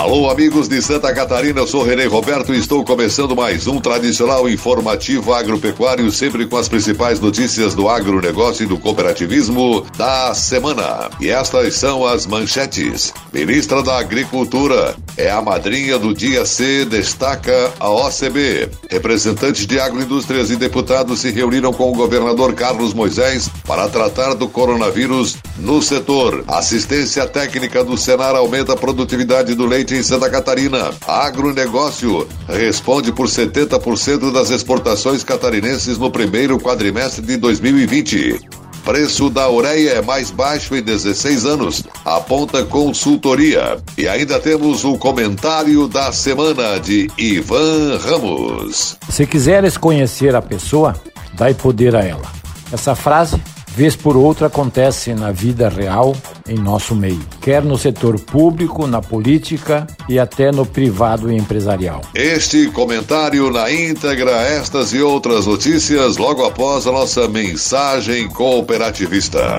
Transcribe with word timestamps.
Alô, 0.00 0.30
amigos 0.30 0.66
de 0.66 0.80
Santa 0.80 1.12
Catarina, 1.12 1.60
eu 1.60 1.66
sou 1.66 1.84
Renê 1.84 2.06
Roberto 2.06 2.54
e 2.54 2.58
estou 2.58 2.82
começando 2.82 3.36
mais 3.36 3.66
um 3.66 3.78
tradicional 3.78 4.48
informativo 4.48 5.34
agropecuário, 5.34 6.10
sempre 6.10 6.46
com 6.46 6.56
as 6.56 6.70
principais 6.70 7.20
notícias 7.20 7.74
do 7.74 7.86
agronegócio 7.86 8.64
e 8.64 8.66
do 8.66 8.78
cooperativismo 8.78 9.84
da 9.98 10.32
semana. 10.32 11.10
E 11.20 11.28
estas 11.28 11.74
são 11.74 12.06
as 12.06 12.24
manchetes. 12.24 13.12
Ministra 13.30 13.82
da 13.82 13.98
Agricultura 13.98 14.96
é 15.18 15.30
a 15.30 15.42
madrinha 15.42 15.98
do 15.98 16.14
dia 16.14 16.46
C, 16.46 16.86
destaca 16.86 17.70
a 17.78 17.90
OCB. 17.90 18.70
Representantes 18.88 19.66
de 19.66 19.78
agroindústrias 19.78 20.50
e 20.50 20.56
deputados 20.56 21.20
se 21.20 21.30
reuniram 21.30 21.74
com 21.74 21.90
o 21.90 21.94
governador 21.94 22.54
Carlos 22.54 22.94
Moisés 22.94 23.50
para 23.66 23.86
tratar 23.86 24.32
do 24.32 24.48
coronavírus 24.48 25.36
no 25.58 25.82
setor. 25.82 26.42
Assistência 26.48 27.26
técnica 27.26 27.84
do 27.84 27.98
Senar 27.98 28.34
aumenta 28.34 28.72
a 28.72 28.76
produtividade 28.76 29.54
do 29.54 29.66
leite 29.66 29.90
em 30.00 30.02
Santa 30.02 30.30
Catarina. 30.30 30.90
Agronegócio 31.06 32.26
responde 32.48 33.12
por 33.12 33.26
70% 33.26 34.32
das 34.32 34.50
exportações 34.50 35.22
catarinenses 35.22 35.98
no 35.98 36.10
primeiro 36.10 36.58
quadrimestre 36.58 37.24
de 37.24 37.36
2020. 37.36 38.40
Preço 38.82 39.28
da 39.28 39.48
ureia 39.48 39.90
é 39.90 40.02
mais 40.02 40.30
baixo 40.30 40.74
em 40.74 40.82
16 40.82 41.44
anos, 41.44 41.84
aponta 42.02 42.64
consultoria. 42.64 43.76
E 43.98 44.08
ainda 44.08 44.40
temos 44.40 44.84
o 44.84 44.96
comentário 44.96 45.86
da 45.86 46.10
semana 46.12 46.80
de 46.80 47.10
Ivan 47.18 47.98
Ramos. 47.98 48.96
Se 49.10 49.26
quiseres 49.26 49.76
conhecer 49.76 50.34
a 50.34 50.40
pessoa, 50.40 50.94
dai 51.34 51.52
poder 51.52 51.94
a 51.94 52.02
ela. 52.02 52.32
Essa 52.72 52.94
frase 52.94 53.40
vez 53.76 53.94
por 53.94 54.16
outra 54.16 54.46
acontece 54.46 55.14
na 55.14 55.30
vida 55.30 55.68
real 55.68 56.16
em 56.50 56.56
nosso 56.56 56.96
meio, 56.96 57.20
quer 57.40 57.62
no 57.62 57.78
setor 57.78 58.18
público, 58.18 58.86
na 58.86 59.00
política 59.00 59.86
e 60.08 60.18
até 60.18 60.50
no 60.50 60.66
privado 60.66 61.30
e 61.30 61.36
empresarial. 61.36 62.00
Este 62.12 62.66
comentário 62.72 63.50
na 63.52 63.70
íntegra, 63.70 64.32
estas 64.32 64.92
e 64.92 65.00
outras 65.00 65.46
notícias 65.46 66.16
logo 66.16 66.44
após 66.44 66.88
a 66.88 66.92
nossa 66.92 67.28
mensagem 67.28 68.28
cooperativista. 68.28 69.56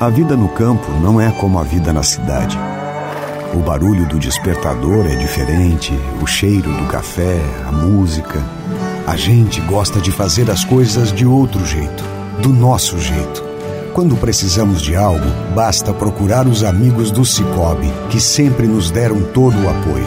A 0.00 0.08
vida 0.08 0.36
no 0.36 0.48
campo 0.48 0.90
não 0.92 1.20
é 1.20 1.30
como 1.32 1.58
a 1.58 1.64
vida 1.64 1.92
na 1.92 2.02
cidade. 2.02 2.56
O 3.52 3.58
barulho 3.58 4.06
do 4.06 4.18
despertador 4.18 5.06
é 5.06 5.16
diferente, 5.16 5.92
o 6.22 6.26
cheiro 6.26 6.72
do 6.72 6.86
café, 6.86 7.40
a 7.66 7.72
música. 7.72 8.42
A 9.08 9.16
gente 9.16 9.58
gosta 9.62 10.02
de 10.02 10.12
fazer 10.12 10.50
as 10.50 10.66
coisas 10.66 11.10
de 11.10 11.24
outro 11.24 11.64
jeito, 11.64 12.04
do 12.42 12.50
nosso 12.50 12.98
jeito. 12.98 13.42
Quando 13.94 14.14
precisamos 14.18 14.82
de 14.82 14.94
algo, 14.94 15.24
basta 15.54 15.94
procurar 15.94 16.46
os 16.46 16.62
amigos 16.62 17.10
do 17.10 17.24
Cicobi, 17.24 17.90
que 18.10 18.20
sempre 18.20 18.66
nos 18.66 18.90
deram 18.90 19.22
todo 19.32 19.56
o 19.64 19.70
apoio. 19.70 20.04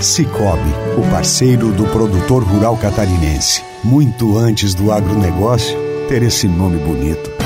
Cicobi, 0.00 0.72
o 0.96 1.02
parceiro 1.10 1.70
do 1.72 1.84
produtor 1.88 2.42
rural 2.42 2.78
catarinense. 2.78 3.62
Muito 3.84 4.38
antes 4.38 4.74
do 4.74 4.90
agronegócio 4.92 5.76
ter 6.08 6.22
esse 6.22 6.48
nome 6.48 6.78
bonito. 6.78 7.37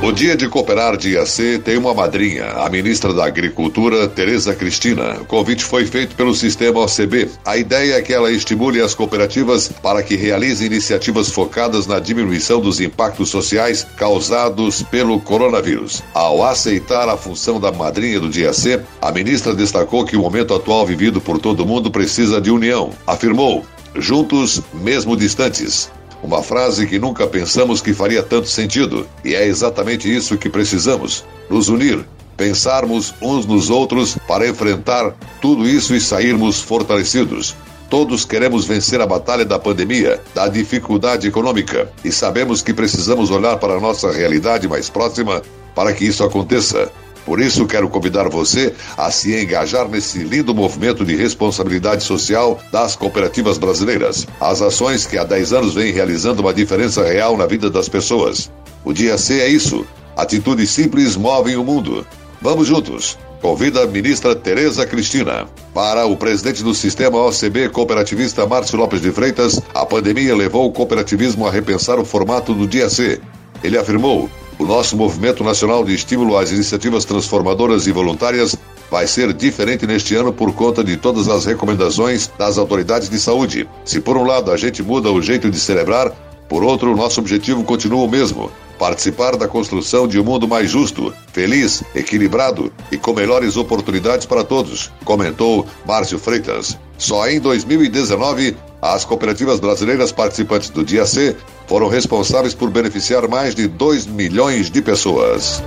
O 0.00 0.12
Dia 0.12 0.36
de 0.36 0.48
Cooperar 0.48 0.96
Dia 0.96 1.26
C 1.26 1.58
tem 1.58 1.76
uma 1.76 1.92
madrinha, 1.92 2.46
a 2.50 2.70
ministra 2.70 3.12
da 3.12 3.26
Agricultura, 3.26 4.06
Tereza 4.06 4.54
Cristina. 4.54 5.18
O 5.20 5.24
convite 5.24 5.64
foi 5.64 5.86
feito 5.86 6.14
pelo 6.14 6.32
sistema 6.36 6.80
OCB. 6.80 7.28
A 7.44 7.56
ideia 7.56 7.94
é 7.94 8.00
que 8.00 8.12
ela 8.12 8.30
estimule 8.30 8.80
as 8.80 8.94
cooperativas 8.94 9.68
para 9.82 10.00
que 10.00 10.14
realizem 10.14 10.68
iniciativas 10.68 11.30
focadas 11.30 11.88
na 11.88 11.98
diminuição 11.98 12.60
dos 12.60 12.80
impactos 12.80 13.28
sociais 13.28 13.84
causados 13.96 14.84
pelo 14.84 15.20
coronavírus. 15.20 16.00
Ao 16.14 16.44
aceitar 16.44 17.08
a 17.08 17.16
função 17.16 17.58
da 17.58 17.72
madrinha 17.72 18.20
do 18.20 18.30
Dia 18.30 18.52
C, 18.52 18.80
a 19.02 19.10
ministra 19.10 19.52
destacou 19.52 20.04
que 20.04 20.16
o 20.16 20.20
momento 20.20 20.54
atual 20.54 20.86
vivido 20.86 21.20
por 21.20 21.40
todo 21.40 21.66
mundo 21.66 21.90
precisa 21.90 22.40
de 22.40 22.52
união. 22.52 22.90
Afirmou: 23.04 23.66
juntos, 23.96 24.62
mesmo 24.74 25.16
distantes. 25.16 25.90
Uma 26.22 26.42
frase 26.42 26.86
que 26.86 26.98
nunca 26.98 27.26
pensamos 27.26 27.80
que 27.80 27.94
faria 27.94 28.22
tanto 28.22 28.48
sentido. 28.48 29.06
E 29.24 29.34
é 29.34 29.46
exatamente 29.46 30.12
isso 30.12 30.36
que 30.36 30.48
precisamos: 30.48 31.24
nos 31.48 31.68
unir, 31.68 32.04
pensarmos 32.36 33.14
uns 33.20 33.46
nos 33.46 33.70
outros 33.70 34.16
para 34.26 34.48
enfrentar 34.48 35.14
tudo 35.40 35.68
isso 35.68 35.94
e 35.94 36.00
sairmos 36.00 36.60
fortalecidos. 36.60 37.56
Todos 37.88 38.24
queremos 38.24 38.66
vencer 38.66 39.00
a 39.00 39.06
batalha 39.06 39.44
da 39.44 39.58
pandemia, 39.58 40.20
da 40.34 40.46
dificuldade 40.46 41.26
econômica, 41.26 41.90
e 42.04 42.12
sabemos 42.12 42.60
que 42.60 42.74
precisamos 42.74 43.30
olhar 43.30 43.56
para 43.58 43.74
a 43.74 43.80
nossa 43.80 44.12
realidade 44.12 44.68
mais 44.68 44.90
próxima 44.90 45.42
para 45.74 45.92
que 45.92 46.04
isso 46.04 46.22
aconteça. 46.22 46.90
Por 47.28 47.40
isso, 47.40 47.66
quero 47.66 47.90
convidar 47.90 48.26
você 48.30 48.74
a 48.96 49.10
se 49.10 49.38
engajar 49.38 49.86
nesse 49.86 50.20
lindo 50.20 50.54
movimento 50.54 51.04
de 51.04 51.14
responsabilidade 51.14 52.02
social 52.02 52.58
das 52.72 52.96
cooperativas 52.96 53.58
brasileiras. 53.58 54.26
As 54.40 54.62
ações 54.62 55.06
que 55.06 55.18
há 55.18 55.24
10 55.24 55.52
anos 55.52 55.74
vêm 55.74 55.92
realizando 55.92 56.40
uma 56.40 56.54
diferença 56.54 57.04
real 57.04 57.36
na 57.36 57.44
vida 57.44 57.68
das 57.68 57.86
pessoas. 57.86 58.50
O 58.82 58.94
Dia 58.94 59.18
C 59.18 59.40
é 59.42 59.48
isso. 59.48 59.86
Atitudes 60.16 60.70
simples 60.70 61.16
movem 61.16 61.54
o 61.56 61.62
mundo. 61.62 62.06
Vamos 62.40 62.66
juntos. 62.66 63.18
Convida 63.42 63.82
a 63.82 63.86
ministra 63.86 64.34
Tereza 64.34 64.86
Cristina. 64.86 65.46
Para 65.74 66.06
o 66.06 66.16
presidente 66.16 66.64
do 66.64 66.74
sistema 66.74 67.18
OCB 67.26 67.68
cooperativista 67.68 68.46
Márcio 68.46 68.78
Lopes 68.78 69.02
de 69.02 69.12
Freitas, 69.12 69.60
a 69.74 69.84
pandemia 69.84 70.34
levou 70.34 70.66
o 70.66 70.72
cooperativismo 70.72 71.46
a 71.46 71.50
repensar 71.50 71.98
o 71.98 72.06
formato 72.06 72.54
do 72.54 72.66
Dia 72.66 72.88
C. 72.88 73.20
Ele 73.62 73.76
afirmou: 73.76 74.30
o 74.58 74.64
nosso 74.64 74.96
movimento 74.96 75.44
nacional 75.44 75.84
de 75.84 75.94
estímulo 75.94 76.36
às 76.36 76.50
iniciativas 76.50 77.04
transformadoras 77.04 77.86
e 77.86 77.92
voluntárias 77.92 78.56
vai 78.90 79.06
ser 79.06 79.32
diferente 79.32 79.86
neste 79.86 80.14
ano 80.14 80.32
por 80.32 80.52
conta 80.52 80.82
de 80.82 80.96
todas 80.96 81.28
as 81.28 81.44
recomendações 81.44 82.30
das 82.38 82.58
autoridades 82.58 83.08
de 83.08 83.18
saúde. 83.18 83.68
Se 83.84 84.00
por 84.00 84.16
um 84.16 84.24
lado 84.24 84.50
a 84.50 84.56
gente 84.56 84.82
muda 84.82 85.10
o 85.10 85.22
jeito 85.22 85.50
de 85.50 85.60
celebrar, 85.60 86.12
por 86.48 86.64
outro, 86.64 86.96
nosso 86.96 87.20
objetivo 87.20 87.62
continua 87.62 88.02
o 88.02 88.08
mesmo: 88.08 88.50
participar 88.78 89.36
da 89.36 89.46
construção 89.46 90.08
de 90.08 90.18
um 90.18 90.24
mundo 90.24 90.48
mais 90.48 90.70
justo, 90.70 91.12
feliz, 91.32 91.82
equilibrado 91.94 92.72
e 92.90 92.96
com 92.96 93.12
melhores 93.12 93.56
oportunidades 93.56 94.24
para 94.24 94.42
todos, 94.42 94.90
comentou 95.04 95.66
Márcio 95.86 96.18
Freitas. 96.18 96.78
Só 96.96 97.28
em 97.28 97.38
2019, 97.38 98.56
as 98.80 99.04
cooperativas 99.04 99.60
brasileiras 99.60 100.12
participantes 100.12 100.70
do 100.70 100.84
Dia 100.84 101.04
C 101.04 101.36
foram 101.66 101.88
responsáveis 101.88 102.54
por 102.54 102.70
beneficiar 102.70 103.28
mais 103.28 103.54
de 103.54 103.66
2 103.66 104.06
milhões 104.06 104.70
de 104.70 104.80
pessoas. 104.80 105.62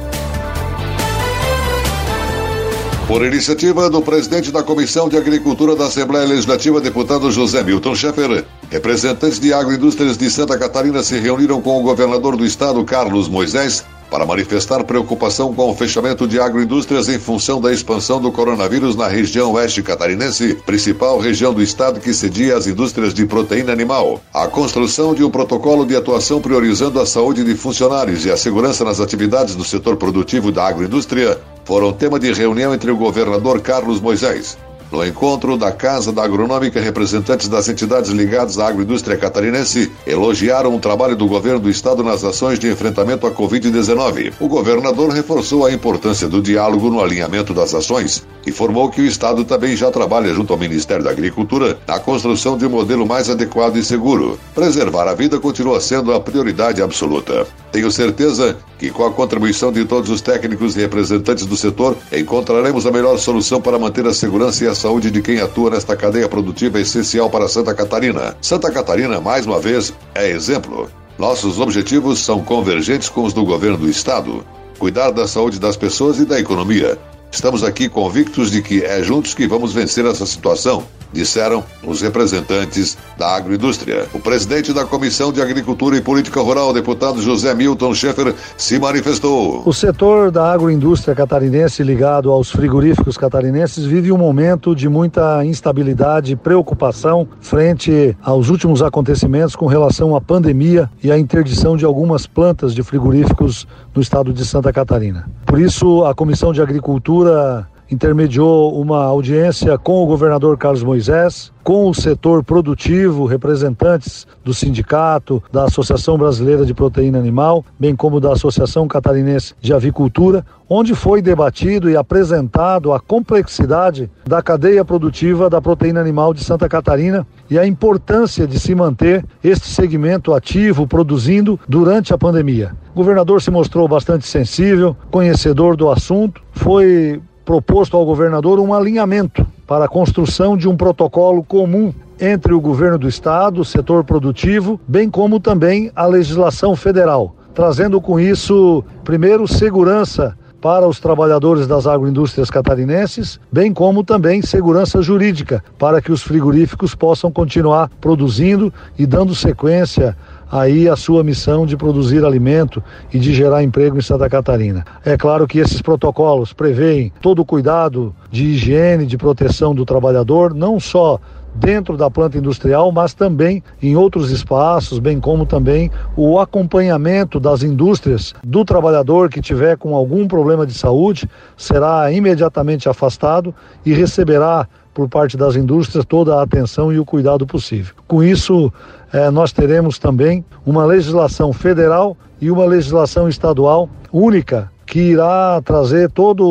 Por 3.08 3.26
iniciativa 3.26 3.90
do 3.90 4.02
presidente 4.02 4.52
da 4.52 4.64
Comissão 4.64 5.10
de 5.10 5.18
Agricultura 5.18 5.76
da 5.76 5.88
Assembleia 5.88 6.26
Legislativa, 6.26 6.80
deputado 6.80 7.30
José 7.30 7.62
Milton 7.62 7.94
Schaeffer, 7.94 8.46
representantes 8.70 9.38
de 9.38 9.54
agroindústrias 9.54 10.18
de 10.18 10.30
Santa 10.30 10.58
Catarina 10.58 11.04
se 11.04 11.20
reuniram 11.20 11.62
com 11.62 11.78
o 11.78 11.84
governador 11.84 12.38
do 12.38 12.46
estado, 12.46 12.86
Carlos 12.86 13.28
Moisés, 13.28 13.84
para 14.12 14.26
manifestar 14.26 14.84
preocupação 14.84 15.54
com 15.54 15.72
o 15.72 15.74
fechamento 15.74 16.28
de 16.28 16.38
agroindústrias 16.38 17.08
em 17.08 17.18
função 17.18 17.62
da 17.62 17.72
expansão 17.72 18.20
do 18.20 18.30
coronavírus 18.30 18.94
na 18.94 19.08
região 19.08 19.54
oeste 19.54 19.82
catarinense, 19.82 20.56
principal 20.66 21.18
região 21.18 21.53
do 21.53 21.64
estado 21.64 22.02
que 22.02 22.14
cedia 22.14 22.58
as 22.58 22.68
indústrias 22.68 23.14
de 23.14 23.26
proteína 23.26 23.72
animal. 23.72 24.22
A 24.34 24.47
construção 24.47 25.16
de 25.16 25.24
um 25.24 25.32
protocolo 25.32 25.85
de 25.85 25.96
atuação 25.96 26.41
priorizando 26.41 27.00
a 27.00 27.06
saúde 27.06 27.46
de 27.46 27.56
funcionários 27.56 28.26
e 28.26 28.32
a 28.32 28.35
segurança 28.35 28.84
nas 28.84 29.00
atividades 29.00 29.56
do 29.56 29.64
setor 29.64 29.96
produtivo 29.96 30.52
da 30.52 30.68
agroindústria 30.68 31.40
foram 31.64 31.94
tema 31.94 32.20
de 32.20 32.34
reunião 32.34 32.74
entre 32.74 32.91
o 32.91 32.97
governador 32.97 33.62
Carlos 33.62 34.02
Moisés, 34.02 34.58
no 34.91 35.05
encontro 35.05 35.58
da 35.58 35.72
Casa 35.72 36.11
da 36.11 36.23
Agronômica, 36.23 36.82
representantes 36.82 37.47
das 37.47 37.70
entidades 37.70 38.11
ligadas 38.11 38.59
à 38.59 38.67
agroindústria 38.67 39.17
catarinense 39.17 39.91
elogiaram 40.05 40.76
o 40.76 40.79
trabalho 40.79 41.16
do 41.16 41.28
governo 41.28 41.59
do 41.59 41.70
estado 41.70 42.03
nas 42.03 42.23
ações 42.23 42.59
de 42.59 42.70
enfrentamento 42.70 43.26
à 43.26 43.32
Covid-19. 43.32 44.34
O 44.40 44.47
governador 44.47 45.11
reforçou 45.11 45.66
a 45.66 45.72
importância 45.72 46.28
do 46.28 46.41
diálogo 46.41 46.90
no 46.90 47.02
alinhamento 47.02 47.53
das 47.53 47.73
ações 47.73 48.23
informou 48.46 48.90
que 48.90 49.02
o 49.02 49.05
Estado 49.05 49.43
também 49.43 49.76
já 49.76 49.91
trabalha 49.91 50.34
junto 50.34 50.53
ao 50.53 50.59
Ministério 50.59 51.03
da 51.03 51.11
Agricultura 51.11 51.78
na 51.87 51.99
construção 51.99 52.58
de 52.58 52.66
um 52.66 52.70
modelo 52.70 53.05
mais 53.05 53.29
adequado 53.29 53.78
e 53.78 53.84
seguro. 53.84 54.40
Preservar 54.53 55.08
a 55.08 55.16
vida 55.16 55.40
continua 55.40 55.79
sendo 55.79 56.14
a 56.14 56.20
prioridade 56.20 56.82
absoluta. 56.82 57.46
Tenho 57.72 57.91
certeza 57.91 58.58
que, 58.78 58.90
com 58.90 59.05
a 59.05 59.11
contribuição 59.11 59.72
de 59.72 59.85
todos 59.85 60.09
os 60.09 60.22
técnicos 60.22 60.76
e 60.76 60.79
representantes 60.79 61.46
do 61.46 61.55
setor, 61.55 61.96
encontraremos 62.11 62.85
a 62.85 62.91
melhor 62.91 63.17
solução 63.17 63.61
para 63.61 63.79
manter 63.79 64.05
a 64.08 64.14
segurança 64.14 64.66
e 64.66 64.67
a 64.67 64.76
saúde 64.82 65.12
de 65.12 65.22
quem 65.22 65.40
atua 65.40 65.70
nesta 65.70 65.96
cadeia 65.96 66.28
produtiva 66.28 66.80
essencial 66.80 67.30
para 67.30 67.48
Santa 67.48 67.72
Catarina. 67.72 68.36
Santa 68.42 68.72
Catarina, 68.72 69.22
mais 69.22 69.46
uma 69.46 69.60
vez, 69.60 69.94
é 70.16 70.28
exemplo. 70.28 70.90
Nossos 71.20 71.60
objetivos 71.60 72.18
são 72.18 72.44
convergentes 72.44 73.08
com 73.08 73.24
os 73.24 73.32
do 73.32 73.46
governo 73.46 73.78
do 73.78 73.88
estado. 73.88 74.44
Cuidar 74.80 75.12
da 75.12 75.28
saúde 75.28 75.60
das 75.60 75.78
pessoas 75.78 76.18
e 76.18 76.26
da 76.26 76.40
economia. 76.40 76.98
Estamos 77.32 77.64
aqui 77.64 77.88
convictos 77.88 78.50
de 78.50 78.64
que 78.64 78.84
é 78.84 79.04
juntos 79.04 79.36
que 79.36 79.48
vamos 79.48 79.72
vencer 79.72 80.04
essa 80.04 80.26
situação 80.26 80.84
disseram 81.11 81.63
os 81.84 82.02
representantes 82.02 82.97
da 83.17 83.35
agroindústria. 83.35 84.08
O 84.13 84.19
presidente 84.19 84.73
da 84.73 84.85
Comissão 84.85 85.31
de 85.31 85.41
Agricultura 85.41 85.97
e 85.97 86.02
Política 86.02 86.41
Rural, 86.41 86.73
deputado 86.73 87.22
José 87.22 87.53
Milton 87.53 87.93
Schaeffer, 87.93 88.34
se 88.58 88.79
manifestou. 88.79 89.61
O 89.66 89.73
setor 89.73 90.31
da 90.31 90.52
agroindústria 90.52 91.16
catarinense 91.16 91.84
ligado 91.84 92.31
aos 92.31 92.49
frigoríficos 92.49 93.17
catarinenses 93.17 93.85
vive 93.85 94.11
um 94.11 94.17
momento 94.17 94.75
de 94.75 94.87
muita 94.87 95.43
instabilidade 95.46 96.34
e 96.34 96.35
preocupação 96.35 97.28
frente 97.40 98.16
aos 98.22 98.49
últimos 98.49 98.81
acontecimentos 98.81 99.55
com 99.55 99.66
relação 99.66 100.16
à 100.16 100.22
pandemia 100.22 100.90
e 101.03 101.11
à 101.11 101.17
interdição 101.17 101.75
de 101.75 101.85
algumas 101.85 102.25
plantas 102.25 102.73
de 102.73 102.84
frigoríficos 102.84 103.67
no 103.93 104.02
estado 104.02 104.34
de 104.34 104.46
Santa 104.46 104.72
Catarina. 104.72 105.29
Por 105.46 105.59
isso, 105.59 106.05
a 106.05 106.16
Comissão 106.16 106.53
de 106.53 106.61
Agricultura 106.61 107.67
intermediou 107.91 108.79
uma 108.79 109.03
audiência 109.03 109.78
com 109.78 110.02
o 110.02 110.08
governador 110.08 110.58
Carlos 110.58 110.82
Moisés, 110.82 111.52
com 111.61 111.90
o 111.90 111.93
setor 111.93 112.43
produtivo, 112.43 113.26
representantes 113.26 114.26
do 114.43 114.53
sindicato, 114.53 115.43
da 115.52 115.66
Associação 115.66 116.17
Brasileira 116.17 116.66
de 116.66 116.73
Proteína 116.73 117.20
Animal, 117.20 117.64
bem 117.78 117.96
como 117.96 118.20
da 118.20 118.32
Associação 118.32 118.88
Catarinense 118.88 119.53
de 119.59 119.73
Avicultura, 119.73 120.46
onde 120.67 120.96
foi 120.96 121.22
debatido 121.22 121.90
e 121.90 121.97
apresentado 121.97 122.93
a 122.93 122.99
complexidade 122.99 124.09
da 124.26 124.41
cadeia 124.41 124.85
produtiva 124.85 125.49
da 125.49 125.61
proteína 125.61 125.99
animal 125.99 126.34
de 126.34 126.44
Santa 126.44 126.70
Catarina 126.70 127.28
e 127.49 127.59
a 127.59 127.67
importância 127.67 128.47
de 128.47 128.58
se 128.58 128.73
manter 128.73 129.26
este 129.44 129.67
segmento 129.67 130.34
ativo 130.34 130.87
produzindo 130.87 131.59
durante 131.67 132.14
a 132.14 132.17
pandemia. 132.17 132.72
O 132.94 132.96
governador 132.96 133.41
se 133.41 133.52
mostrou 133.52 133.87
bastante 133.87 134.26
sensível, 134.26 134.96
conhecedor 135.11 135.76
do 135.76 135.90
assunto, 135.90 136.41
foi 136.53 137.22
proposto 137.46 137.97
ao 137.97 138.05
governador 138.05 138.59
um 138.59 138.73
alinhamento 138.73 139.46
para 139.67 139.85
a 139.85 139.90
construção 139.90 140.58
de 140.58 140.67
um 140.67 140.76
protocolo 140.76 141.43
comum 141.43 141.93
entre 142.20 142.53
o 142.53 142.61
governo 142.61 142.99
do 142.99 143.08
estado, 143.08 143.61
o 143.61 143.66
setor 143.66 144.03
produtivo, 144.03 144.79
bem 144.88 145.09
como 145.09 145.40
também 145.40 145.91
a 145.96 146.05
legislação 146.05 146.76
federal, 146.76 147.35
trazendo 147.53 147.99
com 147.99 148.20
isso, 148.20 148.84
primeiro, 149.03 149.47
segurança 149.47 150.38
para 150.61 150.88
os 150.88 150.99
trabalhadores 150.99 151.66
das 151.66 151.88
agroindústrias 151.88 152.52
catarinenses, 152.52 153.40
bem 153.52 153.73
como 153.73 154.03
também 154.03 154.44
segurança 154.44 155.02
jurídica 155.02 155.64
para 155.79 155.99
que 155.99 156.11
os 156.11 156.22
frigoríficos 156.22 156.94
possam 156.94 157.32
continuar 157.32 157.90
produzindo 157.99 158.72
e 158.97 159.08
dando 159.08 159.34
sequência 159.34 160.16
aí 160.52 160.90
a 160.90 160.96
sua 160.96 161.24
missão 161.24 161.66
de 161.66 161.78
produzir 161.78 162.26
alimento 162.26 162.84
e 163.14 163.18
de 163.18 163.34
gerar 163.34 163.64
emprego 163.64 163.98
em 163.98 164.02
Santa 164.02 164.30
Catarina. 164.30 164.86
É 165.06 165.16
claro 165.16 165.48
que 165.48 165.59
esses 165.59 165.82
protocolos 165.82 166.52
prevêem 166.52 167.12
todo 167.22 167.42
o 167.42 167.46
cuidado 167.46 168.14
de 168.30 168.46
higiene, 168.46 169.06
de 169.06 169.18
proteção 169.18 169.74
do 169.74 169.86
trabalhador, 169.86 170.53
não 170.53 170.80
só 170.80 171.20
dentro 171.53 171.98
da 171.98 172.09
planta 172.09 172.38
industrial, 172.38 172.92
mas 172.92 173.14
também 173.14 173.64
em 173.82 173.96
outros 173.96 174.32
espaços, 174.32 175.00
bem 175.00 175.20
como 175.20 175.46
também 175.46 175.92
o 176.16 176.40
acompanhamento 176.40 177.40
das 177.40 177.64
indústrias 177.64 178.34
do 178.44 178.64
trabalhador 178.64 179.30
que 179.30 179.42
tiver 179.42 179.78
com 179.78 179.96
algum 179.96 180.28
problema 180.28 180.66
de 180.66 180.74
saúde 180.74 181.30
será 181.58 182.12
imediatamente 182.12 182.88
afastado 182.88 183.54
e 183.86 183.94
receberá 183.94 184.68
por 184.93 185.08
parte 185.08 185.38
das 185.38 185.55
indústrias 185.55 186.05
toda 186.05 186.35
a 186.35 186.43
atenção 186.43 186.91
e 186.91 186.99
o 186.99 187.05
cuidado 187.05 187.46
possível. 187.46 187.93
Com 188.08 188.23
isso, 188.23 188.72
eh, 189.14 189.32
nós 189.32 189.52
teremos 189.52 189.97
também 189.97 190.43
uma 190.66 190.85
legislação 190.85 191.53
federal 191.53 192.17
e 192.40 192.52
uma 192.52 192.66
legislação 192.66 193.29
estadual 193.29 193.90
única 194.11 194.70
que 194.85 194.99
irá 194.99 195.61
trazer 195.64 196.11
todas 196.11 196.46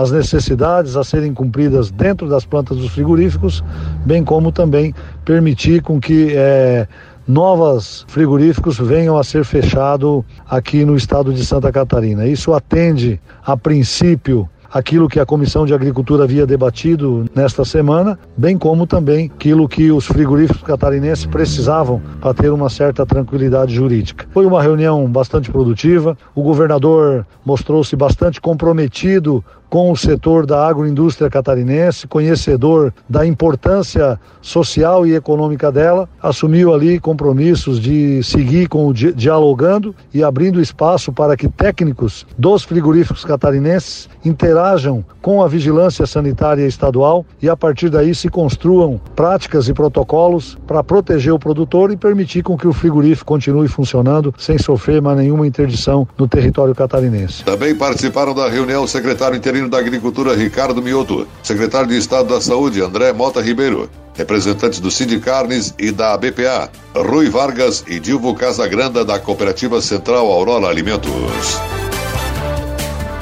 as 0.00 0.10
necessidades 0.10 0.96
a 0.96 1.04
serem 1.04 1.32
cumpridas 1.32 1.92
dentro 1.92 2.28
das 2.28 2.44
plantas 2.44 2.76
dos 2.76 2.90
frigoríficos, 2.90 3.62
bem 4.04 4.24
como 4.24 4.50
também 4.50 4.92
permitir 5.24 5.80
com 5.80 6.00
que 6.00 6.32
eh, 6.34 6.88
novas 7.26 8.04
frigoríficos 8.08 8.78
venham 8.78 9.16
a 9.16 9.22
ser 9.22 9.44
fechados 9.44 10.24
aqui 10.48 10.84
no 10.84 10.96
estado 10.96 11.32
de 11.32 11.44
Santa 11.44 11.70
Catarina. 11.70 12.26
Isso 12.26 12.52
atende, 12.52 13.20
a 13.44 13.56
princípio, 13.56 14.48
aquilo 14.70 15.08
que 15.08 15.20
a 15.20 15.26
Comissão 15.26 15.66
de 15.66 15.74
Agricultura 15.74 16.24
havia 16.24 16.46
debatido 16.46 17.24
nesta 17.34 17.64
semana, 17.64 18.18
bem 18.36 18.56
como 18.58 18.86
também 18.86 19.30
aquilo 19.34 19.68
que 19.68 19.90
os 19.90 20.06
frigoríficos 20.06 20.62
catarinenses 20.62 21.26
precisavam 21.26 22.00
para 22.20 22.34
ter 22.34 22.50
uma 22.50 22.68
certa 22.68 23.04
tranquilidade 23.04 23.74
jurídica. 23.74 24.26
Foi 24.32 24.46
uma 24.46 24.62
reunião 24.62 25.06
bastante 25.06 25.50
produtiva, 25.50 26.16
o 26.34 26.42
governador 26.42 27.26
mostrou-se 27.44 27.94
bastante 27.96 28.40
comprometido 28.40 29.44
com 29.68 29.90
o 29.90 29.96
setor 29.96 30.46
da 30.46 30.66
agroindústria 30.66 31.30
catarinense, 31.30 32.06
conhecedor 32.06 32.92
da 33.08 33.26
importância 33.26 34.18
social 34.40 35.06
e 35.06 35.14
econômica 35.14 35.70
dela, 35.72 36.08
assumiu 36.22 36.72
ali 36.72 36.98
compromissos 36.98 37.80
de 37.80 38.22
seguir 38.22 38.68
com 38.68 38.86
o 38.86 38.94
di 38.94 39.12
dialogando 39.12 39.94
e 40.12 40.22
abrindo 40.22 40.60
espaço 40.60 41.12
para 41.12 41.36
que 41.36 41.48
técnicos 41.48 42.26
dos 42.38 42.62
frigoríficos 42.62 43.24
catarinenses 43.24 44.08
interajam 44.24 45.04
com 45.20 45.42
a 45.42 45.48
vigilância 45.48 46.06
sanitária 46.06 46.66
estadual 46.66 47.24
e 47.42 47.48
a 47.48 47.56
partir 47.56 47.90
daí 47.90 48.14
se 48.14 48.28
construam 48.28 49.00
práticas 49.14 49.68
e 49.68 49.74
protocolos 49.74 50.56
para 50.66 50.84
proteger 50.84 51.32
o 51.32 51.38
produtor 51.38 51.90
e 51.90 51.96
permitir 51.96 52.42
com 52.42 52.56
que 52.56 52.68
o 52.68 52.72
frigorífico 52.72 53.26
continue 53.26 53.68
funcionando 53.68 54.34
sem 54.38 54.58
sofrer 54.58 55.02
mais 55.02 55.18
nenhuma 55.18 55.46
interdição 55.46 56.06
no 56.16 56.28
território 56.28 56.74
catarinense. 56.74 57.44
Também 57.44 57.74
participaram 57.74 58.34
da 58.34 58.48
reunião 58.48 58.84
o 58.84 58.88
secretário 58.88 59.36
da 59.64 59.78
Agricultura 59.78 60.34
Ricardo 60.34 60.82
Mioto, 60.82 61.26
secretário 61.42 61.88
de 61.88 61.96
Estado 61.96 62.34
da 62.34 62.40
Saúde 62.40 62.82
André 62.82 63.12
Mota 63.12 63.40
Ribeiro, 63.40 63.88
representantes 64.14 64.78
do 64.78 64.90
Sindicarnes 64.90 65.74
e 65.78 65.90
da 65.90 66.16
BPA, 66.16 66.70
Rui 66.94 67.30
Vargas 67.30 67.82
e 67.86 67.98
Dilvo 67.98 68.34
Casagranda 68.34 69.04
da 69.04 69.18
Cooperativa 69.18 69.80
Central 69.80 70.30
Aurora 70.30 70.68
Alimentos. 70.68 71.58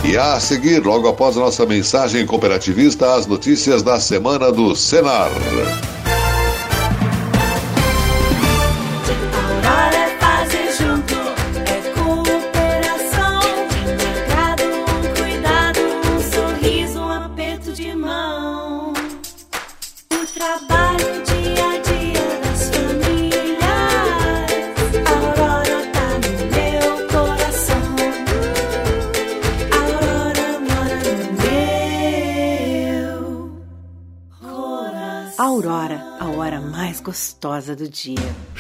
E 0.05 0.19
a 0.19 0.39
seguir, 0.39 0.85
logo 0.85 1.09
após 1.09 1.37
a 1.37 1.41
nossa 1.41 1.65
mensagem 1.65 2.27
cooperativista, 2.27 3.15
as 3.15 3.27
notícias 3.27 3.83
da 3.83 3.99
semana 3.99 4.53
do 4.53 4.77
Senar. 4.77 5.31
Gostosa 37.55 37.77
do 37.77 37.89
dia. 37.89 38.54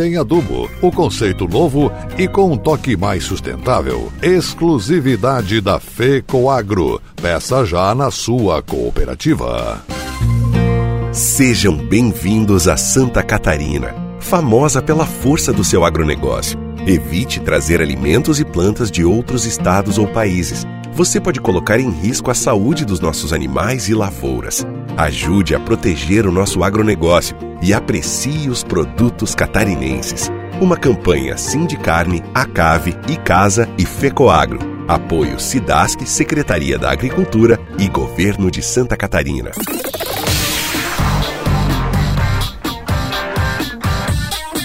em 0.00 0.16
adubo, 0.16 0.70
o 0.80 0.90
conceito 0.90 1.46
novo 1.46 1.90
e 2.16 2.26
com 2.26 2.52
um 2.52 2.56
toque 2.56 2.96
mais 2.96 3.24
sustentável. 3.24 4.12
Exclusividade 4.22 5.60
da 5.60 5.78
FECOAGRO. 5.78 7.00
Peça 7.20 7.64
já 7.64 7.94
na 7.94 8.10
sua 8.10 8.62
cooperativa. 8.62 9.82
Sejam 11.12 11.76
bem-vindos 11.76 12.68
a 12.68 12.76
Santa 12.76 13.22
Catarina, 13.22 13.94
famosa 14.20 14.80
pela 14.80 15.04
força 15.04 15.52
do 15.52 15.64
seu 15.64 15.84
agronegócio. 15.84 16.58
Evite 16.86 17.40
trazer 17.40 17.82
alimentos 17.82 18.38
e 18.38 18.44
plantas 18.44 18.90
de 18.90 19.04
outros 19.04 19.44
estados 19.44 19.98
ou 19.98 20.06
países. 20.06 20.66
Você 20.98 21.20
pode 21.20 21.40
colocar 21.40 21.78
em 21.78 21.90
risco 21.90 22.28
a 22.28 22.34
saúde 22.34 22.84
dos 22.84 22.98
nossos 22.98 23.32
animais 23.32 23.88
e 23.88 23.94
lavouras. 23.94 24.66
Ajude 24.96 25.54
a 25.54 25.60
proteger 25.60 26.26
o 26.26 26.32
nosso 26.32 26.64
agronegócio 26.64 27.36
e 27.62 27.72
aprecie 27.72 28.50
os 28.50 28.64
produtos 28.64 29.32
catarinenses. 29.32 30.28
Uma 30.60 30.76
campanha 30.76 31.38
Sindicarne, 31.38 32.20
Acave, 32.34 32.96
Icasa 33.08 33.68
e 33.78 33.86
Fecoagro. 33.86 34.58
Apoio 34.88 35.38
Sidasc, 35.38 36.04
Secretaria 36.04 36.76
da 36.76 36.90
Agricultura 36.90 37.60
e 37.78 37.86
Governo 37.86 38.50
de 38.50 38.60
Santa 38.60 38.96
Catarina. 38.96 39.52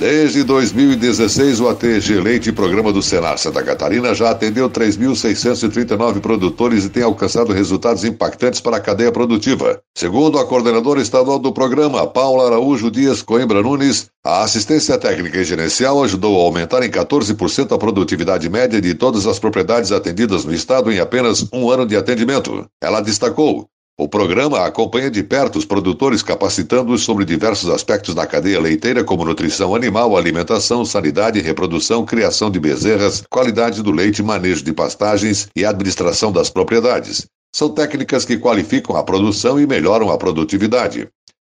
Desde 0.00 0.42
2016, 0.44 1.60
o 1.60 1.68
ATG 1.68 2.22
Leite, 2.22 2.50
programa 2.50 2.90
do 2.90 3.02
Senar 3.02 3.36
Santa 3.36 3.62
Catarina, 3.62 4.14
já 4.14 4.30
atendeu 4.30 4.70
3.639 4.70 6.20
produtores 6.22 6.86
e 6.86 6.88
tem 6.88 7.02
alcançado 7.02 7.52
resultados 7.52 8.02
impactantes 8.02 8.62
para 8.62 8.78
a 8.78 8.80
cadeia 8.80 9.12
produtiva. 9.12 9.78
Segundo 9.94 10.38
a 10.38 10.46
coordenadora 10.46 11.02
estadual 11.02 11.38
do 11.38 11.52
programa, 11.52 12.06
Paula 12.06 12.46
Araújo 12.46 12.90
Dias 12.90 13.20
Coimbra 13.20 13.60
Nunes, 13.60 14.08
a 14.24 14.42
assistência 14.42 14.96
técnica 14.96 15.36
e 15.36 15.44
gerencial 15.44 16.02
ajudou 16.02 16.40
a 16.40 16.44
aumentar 16.44 16.82
em 16.82 16.88
14% 16.88 17.70
a 17.70 17.78
produtividade 17.78 18.48
média 18.48 18.80
de 18.80 18.94
todas 18.94 19.26
as 19.26 19.38
propriedades 19.38 19.92
atendidas 19.92 20.46
no 20.46 20.54
estado 20.54 20.90
em 20.90 20.98
apenas 20.98 21.46
um 21.52 21.70
ano 21.70 21.84
de 21.84 21.94
atendimento. 21.94 22.66
Ela 22.80 23.02
destacou: 23.02 23.68
o 24.00 24.08
programa 24.08 24.64
acompanha 24.64 25.10
de 25.10 25.22
perto 25.22 25.58
os 25.58 25.66
produtores, 25.66 26.22
capacitando-os 26.22 27.02
sobre 27.02 27.22
diversos 27.22 27.68
aspectos 27.68 28.14
da 28.14 28.26
cadeia 28.26 28.58
leiteira, 28.58 29.04
como 29.04 29.26
nutrição 29.26 29.74
animal, 29.74 30.16
alimentação, 30.16 30.86
sanidade, 30.86 31.38
reprodução, 31.38 32.06
criação 32.06 32.50
de 32.50 32.58
bezerras, 32.58 33.22
qualidade 33.28 33.82
do 33.82 33.90
leite, 33.90 34.22
manejo 34.22 34.64
de 34.64 34.72
pastagens 34.72 35.48
e 35.54 35.66
administração 35.66 36.32
das 36.32 36.48
propriedades. 36.48 37.26
São 37.54 37.68
técnicas 37.68 38.24
que 38.24 38.38
qualificam 38.38 38.96
a 38.96 39.02
produção 39.02 39.60
e 39.60 39.66
melhoram 39.66 40.10
a 40.10 40.16
produtividade. 40.16 41.06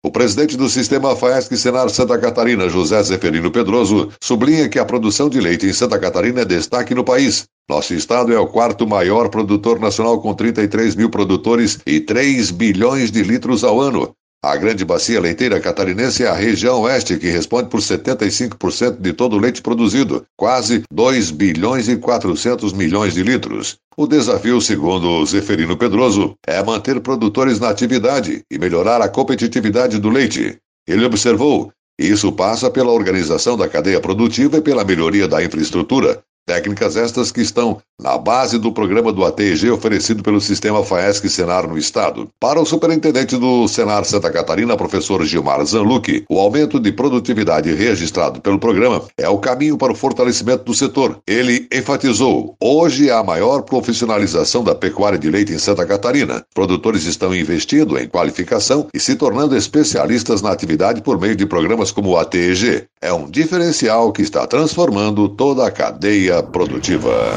O 0.04 0.10
presidente 0.10 0.56
do 0.56 0.68
sistema 0.68 1.14
FAESC 1.14 1.56
Senar 1.56 1.88
Santa 1.88 2.18
Catarina, 2.18 2.68
José 2.68 3.00
Zeferino 3.04 3.52
Pedroso, 3.52 4.10
sublinha 4.20 4.68
que 4.68 4.80
a 4.80 4.84
produção 4.84 5.28
de 5.28 5.40
leite 5.40 5.64
em 5.64 5.72
Santa 5.72 5.96
Catarina 5.96 6.40
é 6.40 6.44
destaque 6.44 6.92
no 6.92 7.04
país. 7.04 7.44
Nosso 7.70 7.94
estado 7.94 8.32
é 8.32 8.38
o 8.38 8.48
quarto 8.48 8.84
maior 8.84 9.28
produtor 9.28 9.78
nacional 9.78 10.20
com 10.20 10.34
33 10.34 10.96
mil 10.96 11.08
produtores 11.08 11.78
e 11.86 12.00
3 12.00 12.50
bilhões 12.50 13.12
de 13.12 13.22
litros 13.22 13.62
ao 13.62 13.80
ano. 13.80 14.12
A 14.44 14.56
grande 14.56 14.84
bacia 14.84 15.20
leiteira 15.20 15.60
catarinense 15.60 16.24
é 16.24 16.26
a 16.26 16.34
região 16.34 16.80
oeste, 16.80 17.16
que 17.16 17.28
responde 17.28 17.68
por 17.68 17.78
75% 17.78 19.00
de 19.00 19.12
todo 19.12 19.36
o 19.36 19.38
leite 19.38 19.62
produzido, 19.62 20.26
quase 20.36 20.82
2 20.92 21.30
bilhões 21.30 21.88
e 21.88 21.96
400 21.96 22.72
milhões 22.72 23.14
de 23.14 23.22
litros. 23.22 23.76
O 23.96 24.04
desafio, 24.04 24.60
segundo 24.60 25.24
Zeferino 25.26 25.76
Pedroso, 25.76 26.34
é 26.44 26.60
manter 26.60 26.98
produtores 27.00 27.60
na 27.60 27.68
atividade 27.68 28.42
e 28.50 28.58
melhorar 28.58 29.00
a 29.00 29.08
competitividade 29.08 30.00
do 30.00 30.10
leite. 30.10 30.58
Ele 30.88 31.04
observou: 31.04 31.70
isso 31.96 32.32
passa 32.32 32.68
pela 32.68 32.90
organização 32.90 33.56
da 33.56 33.68
cadeia 33.68 34.00
produtiva 34.00 34.56
e 34.56 34.60
pela 34.60 34.84
melhoria 34.84 35.28
da 35.28 35.44
infraestrutura, 35.44 36.20
Técnicas 36.44 36.96
estas 36.96 37.30
que 37.30 37.40
estão 37.40 37.78
na 38.00 38.18
base 38.18 38.58
do 38.58 38.72
programa 38.72 39.12
do 39.12 39.24
ATG 39.24 39.70
oferecido 39.70 40.24
pelo 40.24 40.40
sistema 40.40 40.84
FAESC 40.84 41.28
Senar 41.28 41.68
no 41.68 41.78
Estado. 41.78 42.28
Para 42.40 42.60
o 42.60 42.66
superintendente 42.66 43.36
do 43.36 43.68
Senar 43.68 44.04
Santa 44.04 44.28
Catarina, 44.28 44.76
professor 44.76 45.24
Gilmar 45.24 45.64
Zanluc, 45.64 46.24
o 46.28 46.40
aumento 46.40 46.80
de 46.80 46.90
produtividade 46.90 47.72
registrado 47.72 48.40
pelo 48.40 48.58
programa 48.58 49.04
é 49.16 49.28
o 49.28 49.38
caminho 49.38 49.78
para 49.78 49.92
o 49.92 49.94
fortalecimento 49.94 50.64
do 50.64 50.74
setor. 50.74 51.18
Ele 51.28 51.68
enfatizou: 51.72 52.56
hoje 52.60 53.08
a 53.08 53.22
maior 53.22 53.62
profissionalização 53.62 54.64
da 54.64 54.74
pecuária 54.74 55.18
de 55.18 55.30
leite 55.30 55.52
em 55.52 55.58
Santa 55.58 55.86
Catarina. 55.86 56.44
Produtores 56.52 57.04
estão 57.04 57.32
investindo 57.32 57.96
em 57.96 58.08
qualificação 58.08 58.88
e 58.92 58.98
se 58.98 59.14
tornando 59.14 59.56
especialistas 59.56 60.42
na 60.42 60.50
atividade 60.50 61.02
por 61.02 61.20
meio 61.20 61.36
de 61.36 61.46
programas 61.46 61.92
como 61.92 62.10
o 62.10 62.18
ATG. 62.18 62.86
É 63.00 63.12
um 63.12 63.30
diferencial 63.30 64.10
que 64.10 64.22
está 64.22 64.44
transformando 64.44 65.28
toda 65.28 65.66
a 65.66 65.70
cadeia 65.70 66.31
produtiva. 66.40 67.36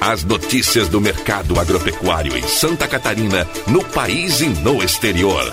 As 0.00 0.24
notícias 0.24 0.88
do 0.88 1.00
mercado 1.00 1.60
agropecuário 1.60 2.36
em 2.36 2.42
Santa 2.42 2.88
Catarina, 2.88 3.46
no 3.68 3.84
país 3.84 4.40
e 4.40 4.48
no 4.48 4.82
exterior. 4.82 5.52